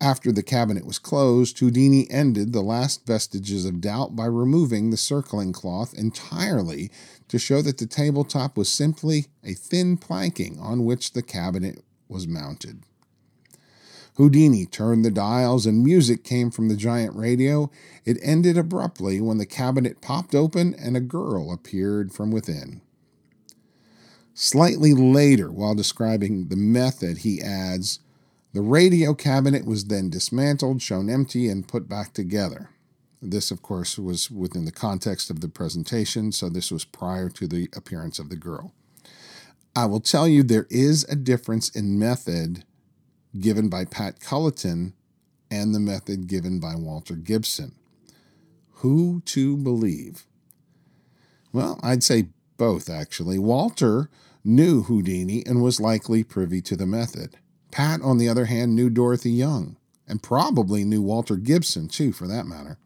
After 0.00 0.32
the 0.32 0.42
cabinet 0.42 0.86
was 0.86 0.98
closed, 0.98 1.58
Houdini 1.58 2.10
ended 2.10 2.52
the 2.52 2.62
last 2.62 3.06
vestiges 3.06 3.66
of 3.66 3.82
doubt 3.82 4.16
by 4.16 4.24
removing 4.24 4.90
the 4.90 4.96
circling 4.96 5.52
cloth 5.52 5.92
entirely 5.92 6.90
to 7.28 7.38
show 7.38 7.60
that 7.62 7.76
the 7.78 7.86
tabletop 7.86 8.56
was 8.56 8.72
simply 8.72 9.26
a 9.44 9.52
thin 9.52 9.98
planking 9.98 10.58
on 10.58 10.86
which 10.86 11.12
the 11.12 11.22
cabinet 11.22 11.84
was 12.08 12.26
mounted. 12.26 12.82
Houdini 14.16 14.66
turned 14.66 15.04
the 15.04 15.10
dials 15.10 15.66
and 15.66 15.84
music 15.84 16.24
came 16.24 16.50
from 16.50 16.68
the 16.68 16.76
giant 16.76 17.14
radio. 17.16 17.70
It 18.04 18.18
ended 18.22 18.58
abruptly 18.58 19.20
when 19.20 19.38
the 19.38 19.46
cabinet 19.46 20.00
popped 20.00 20.34
open 20.34 20.74
and 20.74 20.96
a 20.96 21.00
girl 21.00 21.52
appeared 21.52 22.12
from 22.12 22.30
within. 22.30 22.82
Slightly 24.34 24.94
later, 24.94 25.50
while 25.50 25.74
describing 25.74 26.48
the 26.48 26.56
method, 26.56 27.18
he 27.18 27.42
adds, 27.42 28.00
the 28.52 28.62
radio 28.62 29.14
cabinet 29.14 29.64
was 29.64 29.84
then 29.84 30.10
dismantled, 30.10 30.82
shown 30.82 31.08
empty, 31.08 31.48
and 31.48 31.68
put 31.68 31.88
back 31.88 32.12
together. 32.12 32.70
This, 33.22 33.50
of 33.50 33.62
course, 33.62 33.98
was 33.98 34.30
within 34.30 34.64
the 34.64 34.72
context 34.72 35.30
of 35.30 35.40
the 35.40 35.48
presentation, 35.48 36.32
so 36.32 36.48
this 36.48 36.72
was 36.72 36.84
prior 36.84 37.28
to 37.28 37.46
the 37.46 37.68
appearance 37.76 38.18
of 38.18 38.28
the 38.28 38.36
girl. 38.36 38.72
I 39.76 39.86
will 39.86 40.00
tell 40.00 40.26
you 40.26 40.42
there 40.42 40.66
is 40.68 41.04
a 41.04 41.14
difference 41.14 41.68
in 41.68 41.98
method 41.98 42.64
given 43.38 43.68
by 43.68 43.84
Pat 43.84 44.20
Culliton 44.20 44.92
and 45.50 45.74
the 45.74 45.80
method 45.80 46.26
given 46.26 46.60
by 46.60 46.74
Walter 46.74 47.14
Gibson. 47.14 47.74
Who 48.74 49.20
to 49.26 49.56
believe? 49.56 50.26
Well, 51.52 51.78
I'd 51.82 52.02
say 52.02 52.28
both, 52.56 52.88
actually. 52.88 53.38
Walter 53.38 54.08
knew 54.44 54.82
Houdini 54.82 55.44
and 55.44 55.62
was 55.62 55.80
likely 55.80 56.24
privy 56.24 56.60
to 56.62 56.76
the 56.76 56.86
method. 56.86 57.36
Pat, 57.70 58.00
on 58.02 58.18
the 58.18 58.28
other 58.28 58.46
hand, 58.46 58.74
knew 58.74 58.90
Dorothy 58.90 59.30
Young 59.30 59.76
and 60.08 60.22
probably 60.22 60.84
knew 60.84 61.02
Walter 61.02 61.36
Gibson, 61.36 61.88
too, 61.88 62.12
for 62.12 62.26
that 62.26 62.46
matter. 62.46 62.78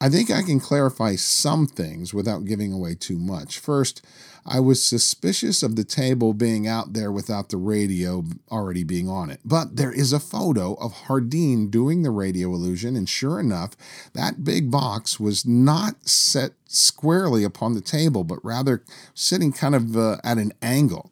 I 0.00 0.08
think 0.08 0.30
I 0.30 0.42
can 0.42 0.60
clarify 0.60 1.16
some 1.16 1.66
things 1.66 2.14
without 2.14 2.46
giving 2.46 2.72
away 2.72 2.94
too 2.94 3.18
much. 3.18 3.58
First, 3.58 4.04
I 4.44 4.60
was 4.60 4.82
suspicious 4.82 5.62
of 5.62 5.76
the 5.76 5.84
table 5.84 6.32
being 6.34 6.66
out 6.66 6.92
there 6.92 7.12
without 7.12 7.50
the 7.50 7.56
radio 7.56 8.24
already 8.50 8.84
being 8.84 9.08
on 9.08 9.30
it. 9.30 9.40
But 9.44 9.76
there 9.76 9.92
is 9.92 10.12
a 10.12 10.20
photo 10.20 10.74
of 10.74 10.92
Hardeen 11.06 11.70
doing 11.70 12.02
the 12.02 12.10
radio 12.10 12.48
illusion, 12.48 12.96
and 12.96 13.08
sure 13.08 13.38
enough, 13.38 13.76
that 14.14 14.44
big 14.44 14.70
box 14.70 15.20
was 15.20 15.46
not 15.46 16.08
set 16.08 16.52
squarely 16.66 17.44
upon 17.44 17.74
the 17.74 17.80
table, 17.80 18.24
but 18.24 18.44
rather 18.44 18.82
sitting 19.14 19.52
kind 19.52 19.74
of 19.74 19.96
uh, 19.96 20.16
at 20.24 20.38
an 20.38 20.52
angle. 20.62 21.10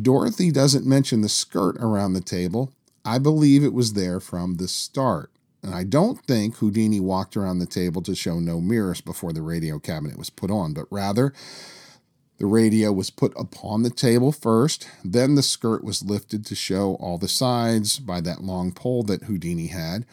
Dorothy 0.00 0.50
doesn't 0.50 0.86
mention 0.86 1.22
the 1.22 1.28
skirt 1.28 1.76
around 1.78 2.12
the 2.12 2.20
table. 2.20 2.72
I 3.04 3.18
believe 3.18 3.62
it 3.62 3.72
was 3.72 3.92
there 3.92 4.20
from 4.20 4.56
the 4.56 4.68
start. 4.68 5.30
And 5.62 5.74
I 5.74 5.84
don't 5.84 6.20
think 6.26 6.56
Houdini 6.56 7.00
walked 7.00 7.36
around 7.36 7.58
the 7.58 7.66
table 7.66 8.02
to 8.02 8.14
show 8.14 8.38
no 8.38 8.60
mirrors 8.60 9.00
before 9.00 9.32
the 9.32 9.42
radio 9.42 9.78
cabinet 9.78 10.18
was 10.18 10.30
put 10.30 10.50
on, 10.50 10.74
but 10.74 10.86
rather 10.90 11.32
the 12.38 12.46
radio 12.46 12.92
was 12.92 13.10
put 13.10 13.32
upon 13.36 13.82
the 13.82 13.90
table 13.90 14.30
first, 14.30 14.88
then 15.04 15.34
the 15.34 15.42
skirt 15.42 15.82
was 15.82 16.04
lifted 16.04 16.44
to 16.46 16.54
show 16.54 16.94
all 16.96 17.16
the 17.16 17.28
sides 17.28 17.98
by 17.98 18.20
that 18.20 18.42
long 18.42 18.72
pole 18.72 19.02
that 19.04 19.24
Houdini 19.24 19.68
had. 19.68 20.04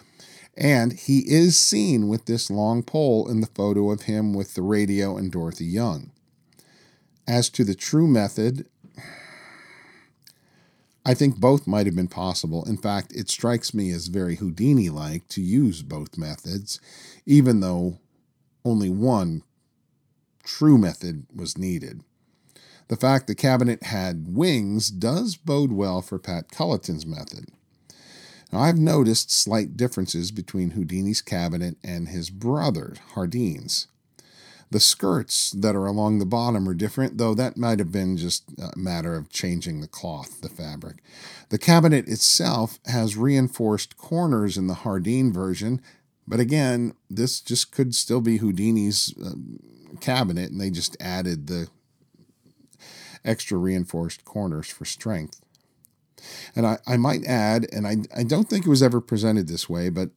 And 0.56 0.94
he 0.94 1.20
is 1.20 1.58
seen 1.58 2.08
with 2.08 2.26
this 2.26 2.50
long 2.50 2.84
pole 2.84 3.30
in 3.30 3.42
the 3.42 3.48
photo 3.48 3.92
of 3.92 4.04
him 4.04 4.34
with 4.34 4.54
the 4.54 4.62
radio 4.62 5.18
and 5.18 5.32
Dorothy 5.32 5.66
Young. 5.66 6.12
As 7.28 7.50
to 7.52 7.64
the 7.64 7.76
true 7.76 8.08
method, 8.08 8.68
I 11.06 11.14
think 11.14 11.38
both 11.38 11.68
might 11.68 11.86
have 11.86 11.96
been 11.96 12.08
possible. 12.08 12.64
In 12.66 12.78
fact, 12.78 13.12
it 13.14 13.30
strikes 13.30 13.74
me 13.74 13.92
as 13.92 14.08
very 14.08 14.38
Houdini 14.38 14.90
like 14.90 15.28
to 15.30 15.42
use 15.42 15.82
both 15.82 16.18
methods, 16.18 16.80
even 17.26 17.60
though 17.60 18.00
only 18.64 18.90
one 18.90 19.44
true 20.44 20.78
method 20.78 21.26
was 21.34 21.58
needed. 21.58 22.04
The 22.94 23.00
fact 23.00 23.26
the 23.26 23.34
cabinet 23.34 23.82
had 23.82 24.36
wings 24.38 24.92
does 24.92 25.36
bode 25.36 25.72
well 25.72 26.00
for 26.04 26.20
Pat 26.20 26.52
Culliton's 26.52 27.08
method. 27.08 27.46
Now, 28.52 28.60
I've 28.60 28.78
noticed 28.78 29.32
slight 29.32 29.76
differences 29.76 30.30
between 30.30 30.74
Houdini's 30.74 31.20
cabinet 31.20 31.76
and 31.84 32.10
his 32.10 32.30
brother, 32.30 32.94
Hardeen's. 33.16 33.88
The 34.70 34.80
skirts 34.80 35.50
that 35.54 35.76
are 35.76 35.88
along 35.88 36.20
the 36.20 36.28
bottom 36.28 36.70
are 36.70 36.76
different, 36.76 37.18
though 37.18 37.34
that 37.34 37.58
might 37.58 37.80
have 37.80 37.92
been 37.92 38.16
just 38.16 38.44
a 38.60 38.78
matter 38.78 39.16
of 39.16 39.32
changing 39.32 39.82
the 39.82 39.88
cloth, 39.88 40.42
the 40.42 40.48
fabric. 40.48 40.98
The 41.50 41.58
cabinet 41.58 42.08
itself 42.08 42.78
has 42.86 43.18
reinforced 43.18 43.98
corners 43.98 44.56
in 44.56 44.68
the 44.68 44.76
Hardeen 44.76 45.34
version, 45.34 45.82
but 46.28 46.40
again, 46.40 46.94
this 47.10 47.42
just 47.42 47.72
could 47.72 47.96
still 47.96 48.22
be 48.22 48.38
Houdini's 48.38 49.16
uh, 49.18 49.32
cabinet, 50.00 50.52
and 50.52 50.62
they 50.62 50.70
just 50.70 50.96
added 51.00 51.48
the 51.48 51.70
extra 53.26 53.58
reinforced 53.58 54.26
corners 54.26 54.68
for 54.70 54.86
strength. 54.86 55.42
And 56.56 56.66
I, 56.66 56.78
I 56.88 56.98
might 56.98 57.26
add, 57.26 57.68
and 57.72 57.88
I, 57.88 57.98
I 58.16 58.24
don't 58.24 58.50
think 58.50 58.66
it 58.66 58.70
was 58.70 58.84
ever 58.84 59.02
presented 59.02 59.48
this 59.48 59.70
way, 59.70 59.90
but 59.90 60.10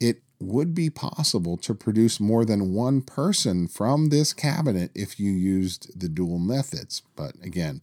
it 0.00 0.22
would 0.40 0.74
be 0.74 0.90
possible 0.90 1.56
to 1.58 1.74
produce 1.74 2.18
more 2.20 2.44
than 2.44 2.72
one 2.72 3.02
person 3.02 3.68
from 3.68 4.08
this 4.08 4.32
cabinet 4.32 4.90
if 4.94 5.20
you 5.20 5.32
used 5.32 5.98
the 5.98 6.08
dual 6.08 6.38
methods. 6.38 7.02
But 7.16 7.34
again, 7.42 7.82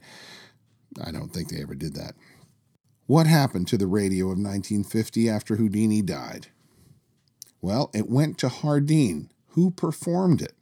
I 1.04 1.12
don't 1.12 1.30
think 1.30 1.50
they 1.50 1.62
ever 1.62 1.76
did 1.76 1.94
that. 1.96 2.16
What 3.08 3.28
happened 3.28 3.68
to 3.70 3.78
the 3.78 3.88
radio 3.88 4.26
of 4.26 4.38
1950 4.38 5.30
after 5.30 5.56
Houdini 5.56 6.02
died? 6.02 6.48
Well, 7.62 7.92
it 7.94 8.10
went 8.10 8.38
to 8.40 8.48
Hardeen, 8.48 9.30
who 9.50 9.72
performed 9.72 10.42
it. 10.42 10.56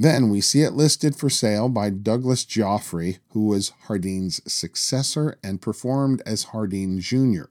Then 0.00 0.30
we 0.30 0.40
see 0.40 0.62
it 0.62 0.72
listed 0.72 1.14
for 1.14 1.28
sale 1.28 1.68
by 1.68 1.90
Douglas 1.90 2.46
Geoffrey, 2.46 3.18
who 3.32 3.44
was 3.44 3.74
Hardeen's 3.86 4.40
successor 4.50 5.36
and 5.44 5.60
performed 5.60 6.22
as 6.24 6.46
Hardeen 6.46 7.00
Jr. 7.00 7.50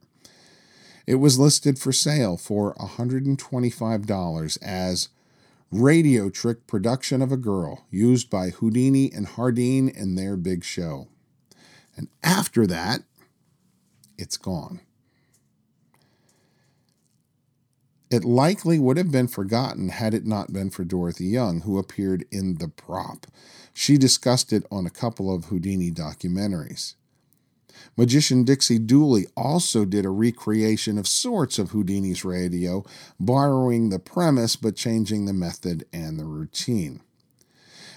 It 1.05 1.15
was 1.15 1.37
listed 1.37 1.77
for 1.77 1.91
sale 1.91 2.37
for 2.37 2.73
$125 2.73 4.57
as 4.63 5.09
Radio 5.69 6.31
Trick 6.31 6.65
Production 6.65 7.21
of 7.21 7.31
a 7.31 7.37
Girl, 7.37 7.85
used 7.91 8.31
by 8.31 8.49
Houdini 8.49 9.11
and 9.13 9.27
Hardeen 9.27 9.87
in 9.95 10.15
their 10.15 10.35
big 10.35 10.63
show. 10.63 11.07
And 11.95 12.07
after 12.23 12.65
that, 12.65 13.03
it's 14.17 14.37
gone. 14.37 14.81
It 18.09 18.25
likely 18.25 18.79
would 18.79 18.97
have 18.97 19.11
been 19.11 19.27
forgotten 19.27 19.89
had 19.89 20.15
it 20.15 20.25
not 20.25 20.51
been 20.51 20.71
for 20.71 20.83
Dorothy 20.83 21.25
Young, 21.25 21.61
who 21.61 21.77
appeared 21.77 22.25
in 22.31 22.55
The 22.55 22.67
Prop. 22.67 23.27
She 23.71 23.97
discussed 23.97 24.51
it 24.51 24.65
on 24.71 24.87
a 24.87 24.91
couple 24.91 25.33
of 25.33 25.45
Houdini 25.45 25.91
documentaries. 25.91 26.95
Magician 27.95 28.43
Dixie 28.43 28.79
Dooley 28.79 29.27
also 29.37 29.85
did 29.85 30.05
a 30.05 30.09
recreation 30.09 30.97
of 30.97 31.07
sorts 31.07 31.59
of 31.59 31.69
Houdini's 31.69 32.25
radio, 32.25 32.83
borrowing 33.19 33.89
the 33.89 33.99
premise 33.99 34.55
but 34.55 34.75
changing 34.75 35.25
the 35.25 35.33
method 35.33 35.85
and 35.93 36.19
the 36.19 36.25
routine. 36.25 37.01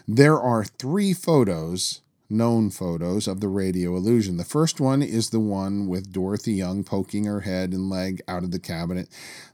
There 0.06 0.38
are 0.38 0.64
three 0.64 1.14
photos 1.14 2.01
known 2.32 2.70
photos 2.70 3.28
of 3.28 3.40
the 3.40 3.48
radio 3.48 3.94
illusion. 3.96 4.36
The 4.36 4.44
first 4.44 4.80
one 4.80 5.02
is 5.02 5.30
the 5.30 5.40
one 5.40 5.86
with 5.86 6.12
Dorothy 6.12 6.54
Young 6.54 6.82
poking 6.82 7.24
her 7.24 7.40
head 7.40 7.72
and 7.72 7.90
leg 7.90 8.22
out 8.26 8.42
of 8.42 8.50
the 8.50 8.58
cabinet. 8.58 9.08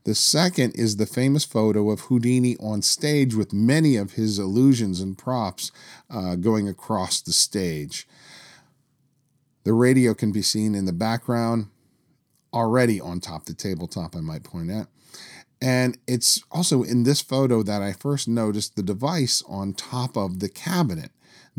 The 0.05 0.15
second 0.15 0.73
is 0.77 0.97
the 0.97 1.07
famous 1.07 1.45
photo 1.45 1.91
of 1.91 2.01
Houdini 2.03 2.57
on 2.59 2.83
stage 2.83 3.35
with 3.35 3.53
many 3.53 3.97
of 3.97 4.13
his 4.13 4.39
illusions 4.39 5.01
and 5.01 5.19
props 5.19 5.73
uh, 6.09 6.37
going 6.37 6.69
across 6.69 7.21
the 7.21 7.33
stage. 7.33 8.07
The 9.65 9.75
radio 9.75 10.15
can 10.15 10.33
be 10.33 10.43
seen 10.43 10.75
in 10.75 10.87
the 10.87 10.93
background, 10.93 11.67
already 12.55 13.01
on 13.01 13.21
top, 13.21 13.45
the 13.45 13.55
tabletop, 13.55 14.17
I 14.17 14.21
might 14.21 14.45
point 14.45 14.71
out. 14.71 14.87
And 15.61 15.99
it's 16.07 16.43
also 16.51 16.83
in 16.83 17.03
this 17.03 17.21
photo 17.21 17.63
that 17.65 17.83
I 17.83 17.93
first 17.93 18.29
noticed 18.29 18.77
the 18.77 18.83
device 18.83 19.43
on 19.49 19.75
top 19.75 20.17
of 20.17 20.39
the 20.39 20.49
cabinet 20.49 21.11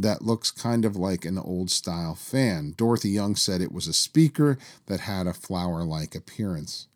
that 0.02 0.22
looks 0.22 0.52
kind 0.52 0.86
of 0.86 0.96
like 0.96 1.26
an 1.26 1.38
old 1.38 1.70
style 1.70 2.16
fan. 2.16 2.74
Dorothy 2.78 3.10
Young 3.10 3.36
said 3.36 3.62
it 3.62 3.72
was 3.72 3.88
a 3.88 3.94
speaker 3.94 4.58
that 4.88 5.02
had 5.02 5.28
a 5.28 5.34
flower 5.34 5.84
like 5.84 6.16
appearance. 6.16 6.88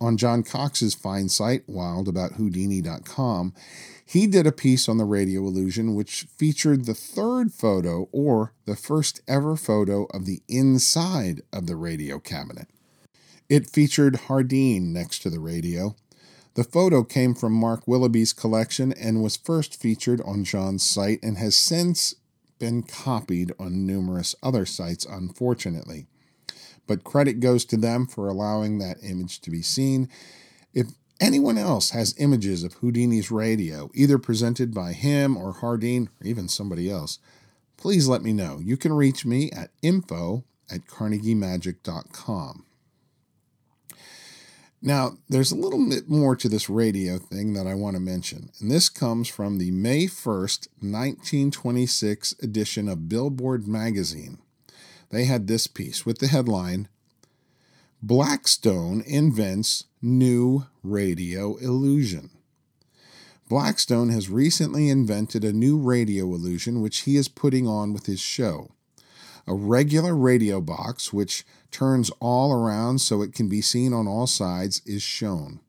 On 0.00 0.16
John 0.16 0.42
Cox's 0.42 0.94
fine 0.94 1.28
site, 1.30 1.66
wildabouthoudini.com, 1.66 3.54
he 4.04 4.26
did 4.26 4.46
a 4.46 4.52
piece 4.52 4.88
on 4.88 4.98
the 4.98 5.04
radio 5.04 5.40
illusion 5.40 5.94
which 5.94 6.26
featured 6.36 6.84
the 6.84 6.94
third 6.94 7.52
photo 7.52 8.08
or 8.12 8.52
the 8.66 8.76
first 8.76 9.20
ever 9.26 9.56
photo 9.56 10.04
of 10.12 10.26
the 10.26 10.42
inside 10.48 11.40
of 11.52 11.66
the 11.66 11.76
radio 11.76 12.18
cabinet. 12.18 12.68
It 13.48 13.70
featured 13.70 14.14
Hardeen 14.28 14.92
next 14.92 15.20
to 15.20 15.30
the 15.30 15.40
radio. 15.40 15.96
The 16.54 16.64
photo 16.64 17.02
came 17.02 17.34
from 17.34 17.52
Mark 17.52 17.86
Willoughby's 17.86 18.32
collection 18.32 18.92
and 18.92 19.22
was 19.22 19.36
first 19.36 19.80
featured 19.80 20.20
on 20.22 20.44
John's 20.44 20.82
site 20.82 21.20
and 21.22 21.38
has 21.38 21.56
since 21.56 22.14
been 22.58 22.82
copied 22.82 23.52
on 23.58 23.86
numerous 23.86 24.34
other 24.42 24.66
sites, 24.66 25.04
unfortunately. 25.04 26.06
But 26.86 27.04
credit 27.04 27.40
goes 27.40 27.64
to 27.66 27.76
them 27.76 28.06
for 28.06 28.28
allowing 28.28 28.78
that 28.78 28.98
image 29.02 29.40
to 29.40 29.50
be 29.50 29.62
seen. 29.62 30.08
If 30.72 30.88
anyone 31.20 31.58
else 31.58 31.90
has 31.90 32.14
images 32.18 32.62
of 32.62 32.74
Houdini's 32.76 33.30
radio, 33.30 33.90
either 33.94 34.18
presented 34.18 34.74
by 34.74 34.92
him 34.92 35.36
or 35.36 35.54
Hardeen 35.54 36.08
or 36.20 36.26
even 36.26 36.48
somebody 36.48 36.90
else, 36.90 37.18
please 37.76 38.08
let 38.08 38.22
me 38.22 38.32
know. 38.32 38.60
You 38.62 38.76
can 38.76 38.92
reach 38.92 39.24
me 39.24 39.50
at 39.50 39.70
info 39.82 40.44
at 40.70 40.86
carnegiemagic.com. 40.86 42.65
Now, 44.86 45.18
there's 45.28 45.50
a 45.50 45.56
little 45.56 45.84
bit 45.88 46.08
more 46.08 46.36
to 46.36 46.48
this 46.48 46.70
radio 46.70 47.18
thing 47.18 47.54
that 47.54 47.66
I 47.66 47.74
want 47.74 47.96
to 47.96 48.00
mention, 48.00 48.50
and 48.60 48.70
this 48.70 48.88
comes 48.88 49.26
from 49.26 49.58
the 49.58 49.72
May 49.72 50.04
1st, 50.04 50.68
1926 50.78 52.36
edition 52.40 52.88
of 52.88 53.08
Billboard 53.08 53.66
magazine. 53.66 54.38
They 55.10 55.24
had 55.24 55.48
this 55.48 55.66
piece 55.66 56.06
with 56.06 56.18
the 56.18 56.28
headline 56.28 56.86
Blackstone 58.00 59.02
invents 59.04 59.86
new 60.00 60.66
radio 60.84 61.56
illusion. 61.56 62.30
Blackstone 63.48 64.10
has 64.10 64.30
recently 64.30 64.88
invented 64.88 65.42
a 65.42 65.52
new 65.52 65.76
radio 65.76 66.26
illusion 66.26 66.80
which 66.80 66.98
he 66.98 67.16
is 67.16 67.26
putting 67.26 67.66
on 67.66 67.92
with 67.92 68.06
his 68.06 68.20
show. 68.20 68.70
A 69.46 69.54
regular 69.54 70.14
radio 70.16 70.60
box, 70.60 71.12
which 71.12 71.44
turns 71.70 72.10
all 72.20 72.52
around 72.52 73.00
so 73.00 73.22
it 73.22 73.32
can 73.32 73.48
be 73.48 73.60
seen 73.60 73.92
on 73.92 74.08
all 74.08 74.26
sides, 74.26 74.82
is 74.84 75.02
shown. 75.02 75.60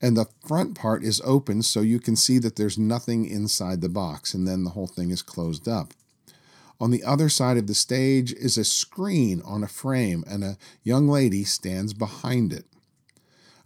And 0.00 0.16
the 0.16 0.26
front 0.46 0.74
part 0.74 1.02
is 1.04 1.20
open 1.24 1.62
so 1.62 1.80
you 1.80 1.98
can 1.98 2.16
see 2.16 2.38
that 2.38 2.56
there's 2.56 2.78
nothing 2.78 3.26
inside 3.26 3.80
the 3.80 3.88
box, 3.88 4.32
and 4.32 4.46
then 4.46 4.64
the 4.64 4.70
whole 4.70 4.86
thing 4.86 5.10
is 5.10 5.22
closed 5.22 5.68
up. 5.68 5.92
On 6.80 6.90
the 6.90 7.04
other 7.04 7.28
side 7.28 7.58
of 7.58 7.66
the 7.66 7.74
stage 7.74 8.32
is 8.32 8.56
a 8.56 8.64
screen 8.64 9.42
on 9.44 9.62
a 9.62 9.68
frame, 9.68 10.24
and 10.26 10.42
a 10.42 10.56
young 10.82 11.08
lady 11.08 11.44
stands 11.44 11.92
behind 11.92 12.52
it. 12.52 12.64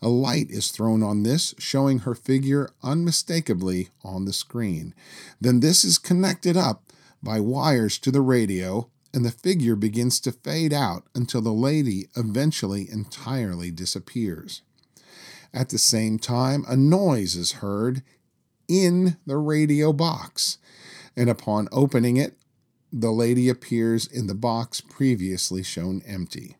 A 0.02 0.08
light 0.08 0.50
is 0.50 0.70
thrown 0.70 1.02
on 1.02 1.22
this, 1.22 1.54
showing 1.58 2.00
her 2.00 2.14
figure 2.14 2.70
unmistakably 2.82 3.90
on 4.02 4.24
the 4.24 4.32
screen. 4.32 4.94
Then 5.40 5.60
this 5.60 5.84
is 5.84 5.98
connected 5.98 6.56
up 6.56 6.82
by 7.22 7.40
wires 7.40 7.98
to 8.00 8.10
the 8.10 8.20
radio, 8.20 8.90
and 9.14 9.24
the 9.24 9.30
figure 9.30 9.76
begins 9.76 10.18
to 10.20 10.32
fade 10.32 10.72
out 10.72 11.04
until 11.14 11.40
the 11.40 11.52
lady 11.52 12.08
eventually 12.16 12.90
entirely 12.90 13.70
disappears. 13.70 14.62
At 15.52 15.68
the 15.68 15.78
same 15.78 16.18
time, 16.18 16.64
a 16.66 16.76
noise 16.76 17.36
is 17.36 17.52
heard 17.52 18.02
in 18.66 19.16
the 19.24 19.36
radio 19.36 19.92
box, 19.92 20.58
and 21.16 21.30
upon 21.30 21.68
opening 21.70 22.16
it, 22.16 22.36
the 22.92 23.12
lady 23.12 23.48
appears 23.48 24.06
in 24.06 24.26
the 24.26 24.34
box 24.34 24.80
previously 24.80 25.62
shown 25.62 26.02
empty. 26.04 26.56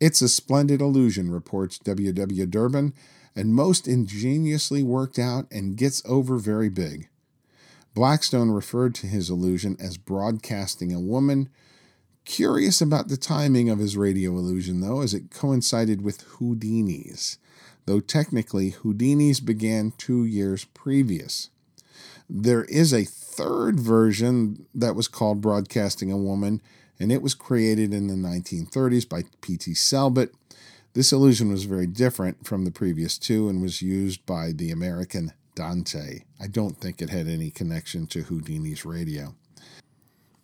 It's 0.00 0.20
a 0.20 0.28
splendid 0.28 0.80
illusion, 0.80 1.30
reports 1.30 1.78
W.W. 1.78 2.46
Durbin, 2.46 2.92
and 3.36 3.54
most 3.54 3.86
ingeniously 3.86 4.82
worked 4.82 5.18
out 5.18 5.46
and 5.52 5.76
gets 5.76 6.02
over 6.04 6.38
very 6.38 6.68
big. 6.68 7.08
Blackstone 7.94 8.50
referred 8.50 8.96
to 8.96 9.06
his 9.06 9.30
illusion 9.30 9.76
as 9.78 9.96
broadcasting 9.96 10.92
a 10.92 11.00
woman 11.00 11.48
Curious 12.28 12.82
about 12.82 13.08
the 13.08 13.16
timing 13.16 13.70
of 13.70 13.78
his 13.78 13.96
radio 13.96 14.32
illusion, 14.32 14.82
though, 14.82 15.00
as 15.00 15.14
it 15.14 15.30
coincided 15.30 16.02
with 16.02 16.24
Houdini's, 16.36 17.38
though 17.86 18.00
technically 18.00 18.68
Houdini's 18.68 19.40
began 19.40 19.94
two 19.96 20.26
years 20.26 20.66
previous. 20.66 21.48
There 22.28 22.64
is 22.64 22.92
a 22.92 23.04
third 23.04 23.80
version 23.80 24.66
that 24.74 24.94
was 24.94 25.08
called 25.08 25.40
Broadcasting 25.40 26.12
a 26.12 26.18
Woman, 26.18 26.60
and 27.00 27.10
it 27.10 27.22
was 27.22 27.34
created 27.34 27.94
in 27.94 28.08
the 28.08 28.28
1930s 28.28 29.08
by 29.08 29.24
P.T. 29.40 29.72
Selbit. 29.72 30.28
This 30.92 31.12
illusion 31.12 31.50
was 31.50 31.64
very 31.64 31.86
different 31.86 32.46
from 32.46 32.66
the 32.66 32.70
previous 32.70 33.16
two 33.16 33.48
and 33.48 33.62
was 33.62 33.80
used 33.80 34.26
by 34.26 34.52
the 34.52 34.70
American 34.70 35.32
Dante. 35.54 36.24
I 36.38 36.46
don't 36.46 36.76
think 36.76 37.00
it 37.00 37.08
had 37.08 37.26
any 37.26 37.50
connection 37.50 38.06
to 38.08 38.24
Houdini's 38.24 38.84
radio. 38.84 39.34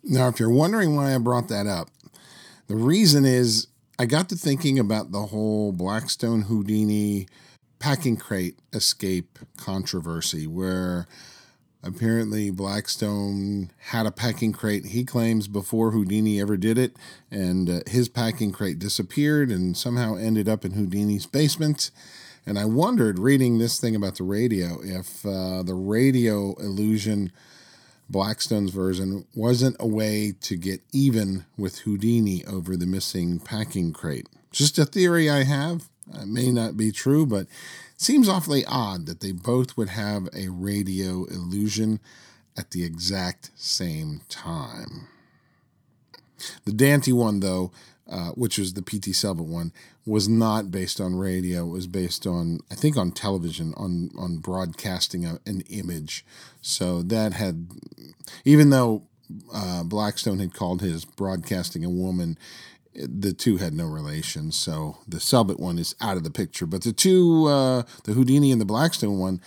Now, 0.07 0.27
if 0.27 0.39
you're 0.39 0.51
wondering 0.51 0.95
why 0.95 1.15
I 1.15 1.17
brought 1.17 1.47
that 1.47 1.65
up, 1.65 1.89
the 2.67 2.75
reason 2.75 3.25
is 3.25 3.67
I 3.97 4.05
got 4.05 4.29
to 4.29 4.35
thinking 4.35 4.77
about 4.77 5.11
the 5.11 5.23
whole 5.23 5.71
Blackstone 5.71 6.43
Houdini 6.43 7.27
packing 7.79 8.15
crate 8.15 8.59
escape 8.71 9.39
controversy, 9.57 10.45
where 10.45 11.07
apparently 11.81 12.51
Blackstone 12.51 13.71
had 13.89 14.05
a 14.05 14.11
packing 14.11 14.53
crate 14.53 14.85
he 14.87 15.05
claims 15.05 15.47
before 15.47 15.89
Houdini 15.89 16.39
ever 16.39 16.55
did 16.55 16.77
it, 16.77 16.95
and 17.31 17.67
uh, 17.67 17.79
his 17.87 18.07
packing 18.07 18.51
crate 18.51 18.77
disappeared 18.77 19.49
and 19.49 19.75
somehow 19.75 20.15
ended 20.15 20.47
up 20.47 20.63
in 20.63 20.73
Houdini's 20.73 21.25
basement. 21.25 21.89
And 22.45 22.59
I 22.59 22.65
wondered, 22.65 23.17
reading 23.17 23.57
this 23.57 23.79
thing 23.79 23.95
about 23.95 24.17
the 24.17 24.23
radio, 24.23 24.79
if 24.83 25.25
uh, 25.25 25.63
the 25.63 25.73
radio 25.73 26.53
illusion 26.59 27.31
Blackstone's 28.09 28.71
version 28.71 29.25
wasn't 29.33 29.75
a 29.79 29.87
way 29.87 30.33
to 30.41 30.55
get 30.55 30.81
even 30.91 31.45
with 31.57 31.79
Houdini 31.79 32.45
over 32.45 32.77
the 32.77 32.85
missing 32.85 33.39
packing 33.39 33.93
crate. 33.93 34.27
Just 34.51 34.77
a 34.77 34.85
theory 34.85 35.29
I 35.29 35.43
have. 35.43 35.89
It 36.13 36.27
may 36.27 36.51
not 36.51 36.77
be 36.77 36.91
true, 36.91 37.25
but 37.25 37.41
it 37.41 37.49
seems 37.97 38.29
awfully 38.29 38.63
odd 38.65 39.07
that 39.07 39.21
they 39.21 39.31
both 39.31 39.75
would 39.75 39.89
have 39.89 40.29
a 40.33 40.49
radio 40.49 41.25
illusion 41.25 41.99
at 42.55 42.71
the 42.71 42.83
exact 42.83 43.51
same 43.55 44.21
time. 44.29 45.07
The 46.65 46.73
Dante 46.73 47.11
one, 47.11 47.39
though, 47.39 47.71
uh, 48.09 48.29
which 48.31 48.57
was 48.57 48.73
the 48.73 48.81
P.T. 48.81 49.11
Selbit 49.11 49.45
one, 49.45 49.71
was 50.05 50.29
not 50.29 50.71
based 50.71 51.01
on 51.01 51.15
radio. 51.15 51.65
It 51.65 51.71
was 51.71 51.87
based 51.87 52.27
on, 52.27 52.59
I 52.71 52.75
think, 52.75 52.97
on 52.97 53.11
television, 53.11 53.73
on 53.75 54.11
on 54.17 54.37
broadcasting 54.37 55.25
a, 55.25 55.39
an 55.45 55.61
image. 55.69 56.25
So 56.61 57.01
that 57.03 57.33
had, 57.33 57.67
even 58.43 58.69
though 58.69 59.03
uh, 59.53 59.83
Blackstone 59.83 60.39
had 60.39 60.53
called 60.53 60.81
his 60.81 61.05
broadcasting 61.05 61.83
a 61.83 61.89
woman, 61.89 62.37
the 62.93 63.33
two 63.33 63.57
had 63.57 63.73
no 63.73 63.85
relation. 63.85 64.51
So 64.51 64.97
the 65.07 65.17
Selbit 65.17 65.59
one 65.59 65.77
is 65.79 65.95
out 65.99 66.17
of 66.17 66.23
the 66.23 66.31
picture. 66.31 66.65
But 66.65 66.83
the 66.83 66.93
two, 66.93 67.45
uh, 67.47 67.83
the 68.03 68.13
Houdini 68.13 68.51
and 68.51 68.61
the 68.61 68.65
Blackstone 68.65 69.17
one, 69.17 69.41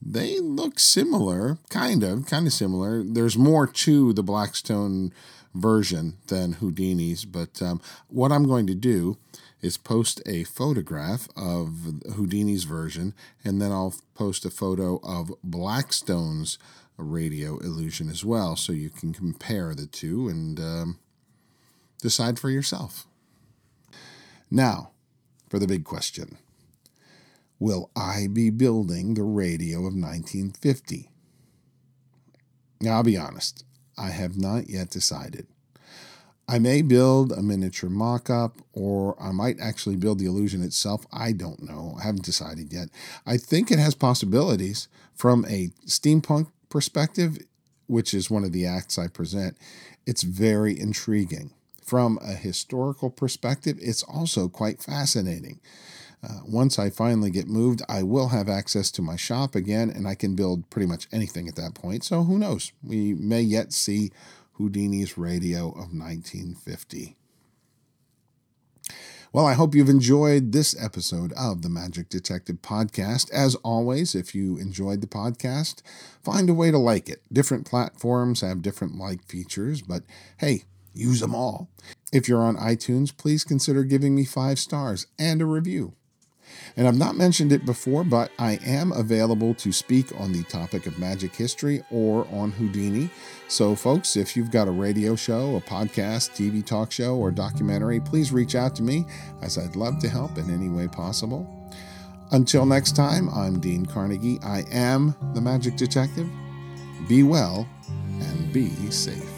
they 0.00 0.38
look 0.38 0.78
similar, 0.78 1.58
kind 1.68 2.04
of, 2.04 2.26
kind 2.26 2.46
of 2.46 2.52
similar. 2.52 3.02
There's 3.02 3.36
more 3.36 3.66
to 3.66 4.12
the 4.12 4.22
Blackstone 4.22 5.12
version 5.56 6.18
than 6.28 6.54
Houdini's, 6.54 7.24
but 7.24 7.60
um, 7.62 7.80
what 8.08 8.32
I'm 8.32 8.46
going 8.46 8.66
to 8.66 8.74
do 8.74 9.16
is 9.62 9.76
post 9.76 10.22
a 10.26 10.44
photograph 10.44 11.28
of 11.36 12.02
Houdini's 12.14 12.64
version, 12.64 13.14
and 13.44 13.60
then 13.60 13.72
I'll 13.72 13.94
post 14.14 14.44
a 14.44 14.50
photo 14.50 15.00
of 15.02 15.32
Blackstone's 15.42 16.58
radio 16.96 17.58
illusion 17.58 18.08
as 18.08 18.24
well, 18.24 18.56
so 18.56 18.72
you 18.72 18.90
can 18.90 19.12
compare 19.12 19.74
the 19.74 19.86
two 19.86 20.28
and 20.28 20.58
um, 20.60 20.98
decide 22.00 22.38
for 22.38 22.50
yourself. 22.50 23.06
Now, 24.50 24.90
for 25.48 25.58
the 25.58 25.66
big 25.66 25.84
question 25.84 26.38
Will 27.58 27.90
I 27.96 28.28
be 28.30 28.50
building 28.50 29.14
the 29.14 29.22
radio 29.22 29.78
of 29.78 29.94
1950? 29.94 31.10
Now, 32.80 32.96
I'll 32.96 33.02
be 33.02 33.16
honest, 33.16 33.64
I 33.98 34.10
have 34.10 34.36
not 34.36 34.68
yet 34.68 34.90
decided. 34.90 35.46
I 36.48 36.58
may 36.60 36.80
build 36.82 37.32
a 37.32 37.42
miniature 37.42 37.90
mock 37.90 38.30
up, 38.30 38.58
or 38.72 39.20
I 39.20 39.32
might 39.32 39.58
actually 39.58 39.96
build 39.96 40.20
the 40.20 40.26
illusion 40.26 40.62
itself. 40.62 41.04
I 41.12 41.32
don't 41.32 41.62
know. 41.62 41.96
I 41.98 42.04
haven't 42.04 42.24
decided 42.24 42.72
yet. 42.72 42.88
I 43.26 43.36
think 43.36 43.70
it 43.70 43.80
has 43.80 43.96
possibilities 43.96 44.86
from 45.14 45.44
a 45.46 45.70
steampunk 45.86 46.48
perspective, 46.68 47.38
which 47.88 48.14
is 48.14 48.30
one 48.30 48.44
of 48.44 48.52
the 48.52 48.64
acts 48.64 48.96
I 48.96 49.08
present. 49.08 49.56
It's 50.06 50.22
very 50.22 50.78
intriguing. 50.78 51.50
From 51.84 52.18
a 52.22 52.34
historical 52.34 53.10
perspective, 53.10 53.78
it's 53.80 54.02
also 54.04 54.48
quite 54.48 54.82
fascinating. 54.82 55.60
Uh, 56.28 56.40
once 56.44 56.78
I 56.78 56.90
finally 56.90 57.30
get 57.30 57.46
moved, 57.46 57.82
I 57.88 58.02
will 58.02 58.28
have 58.28 58.48
access 58.48 58.90
to 58.92 59.02
my 59.02 59.16
shop 59.16 59.54
again, 59.54 59.90
and 59.90 60.08
I 60.08 60.14
can 60.14 60.34
build 60.34 60.68
pretty 60.70 60.86
much 60.86 61.06
anything 61.12 61.46
at 61.46 61.54
that 61.56 61.74
point. 61.74 62.02
So 62.02 62.24
who 62.24 62.38
knows? 62.38 62.72
We 62.82 63.14
may 63.14 63.42
yet 63.42 63.72
see 63.72 64.10
Houdini's 64.58 65.16
radio 65.16 65.68
of 65.68 65.92
1950. 65.92 67.16
Well, 69.32 69.46
I 69.46 69.52
hope 69.52 69.74
you've 69.74 69.90
enjoyed 69.90 70.52
this 70.52 70.74
episode 70.82 71.32
of 71.34 71.62
the 71.62 71.68
Magic 71.68 72.08
Detective 72.08 72.56
Podcast. 72.62 73.30
As 73.32 73.54
always, 73.56 74.14
if 74.14 74.34
you 74.34 74.56
enjoyed 74.56 75.02
the 75.02 75.06
podcast, 75.06 75.82
find 76.24 76.48
a 76.48 76.54
way 76.54 76.70
to 76.70 76.78
like 76.78 77.08
it. 77.08 77.22
Different 77.30 77.66
platforms 77.66 78.40
have 78.40 78.62
different 78.62 78.96
like 78.96 79.22
features, 79.24 79.82
but 79.82 80.04
hey, 80.38 80.64
use 80.94 81.20
them 81.20 81.34
all. 81.34 81.68
If 82.12 82.28
you're 82.28 82.42
on 82.42 82.56
iTunes, 82.56 83.14
please 83.14 83.44
consider 83.44 83.84
giving 83.84 84.14
me 84.14 84.24
five 84.24 84.58
stars 84.58 85.06
and 85.18 85.42
a 85.42 85.46
review. 85.46 85.92
And 86.76 86.86
I've 86.86 86.98
not 86.98 87.16
mentioned 87.16 87.52
it 87.52 87.64
before, 87.64 88.04
but 88.04 88.30
I 88.38 88.58
am 88.64 88.92
available 88.92 89.54
to 89.54 89.72
speak 89.72 90.18
on 90.20 90.32
the 90.32 90.42
topic 90.44 90.86
of 90.86 90.98
magic 90.98 91.34
history 91.34 91.82
or 91.90 92.26
on 92.30 92.52
Houdini. 92.52 93.10
So, 93.48 93.74
folks, 93.74 94.16
if 94.16 94.36
you've 94.36 94.50
got 94.50 94.68
a 94.68 94.72
radio 94.72 95.16
show, 95.16 95.56
a 95.56 95.60
podcast, 95.60 96.30
TV 96.32 96.64
talk 96.64 96.92
show, 96.92 97.16
or 97.16 97.30
documentary, 97.30 98.00
please 98.00 98.32
reach 98.32 98.54
out 98.54 98.74
to 98.76 98.82
me 98.82 99.06
as 99.42 99.56
I'd 99.58 99.76
love 99.76 99.98
to 100.00 100.08
help 100.08 100.36
in 100.38 100.50
any 100.50 100.68
way 100.68 100.88
possible. 100.88 101.46
Until 102.32 102.66
next 102.66 102.96
time, 102.96 103.28
I'm 103.30 103.60
Dean 103.60 103.86
Carnegie. 103.86 104.40
I 104.42 104.64
am 104.70 105.14
the 105.34 105.40
Magic 105.40 105.76
Detective. 105.76 106.28
Be 107.08 107.22
well 107.22 107.68
and 108.20 108.52
be 108.52 108.70
safe. 108.90 109.35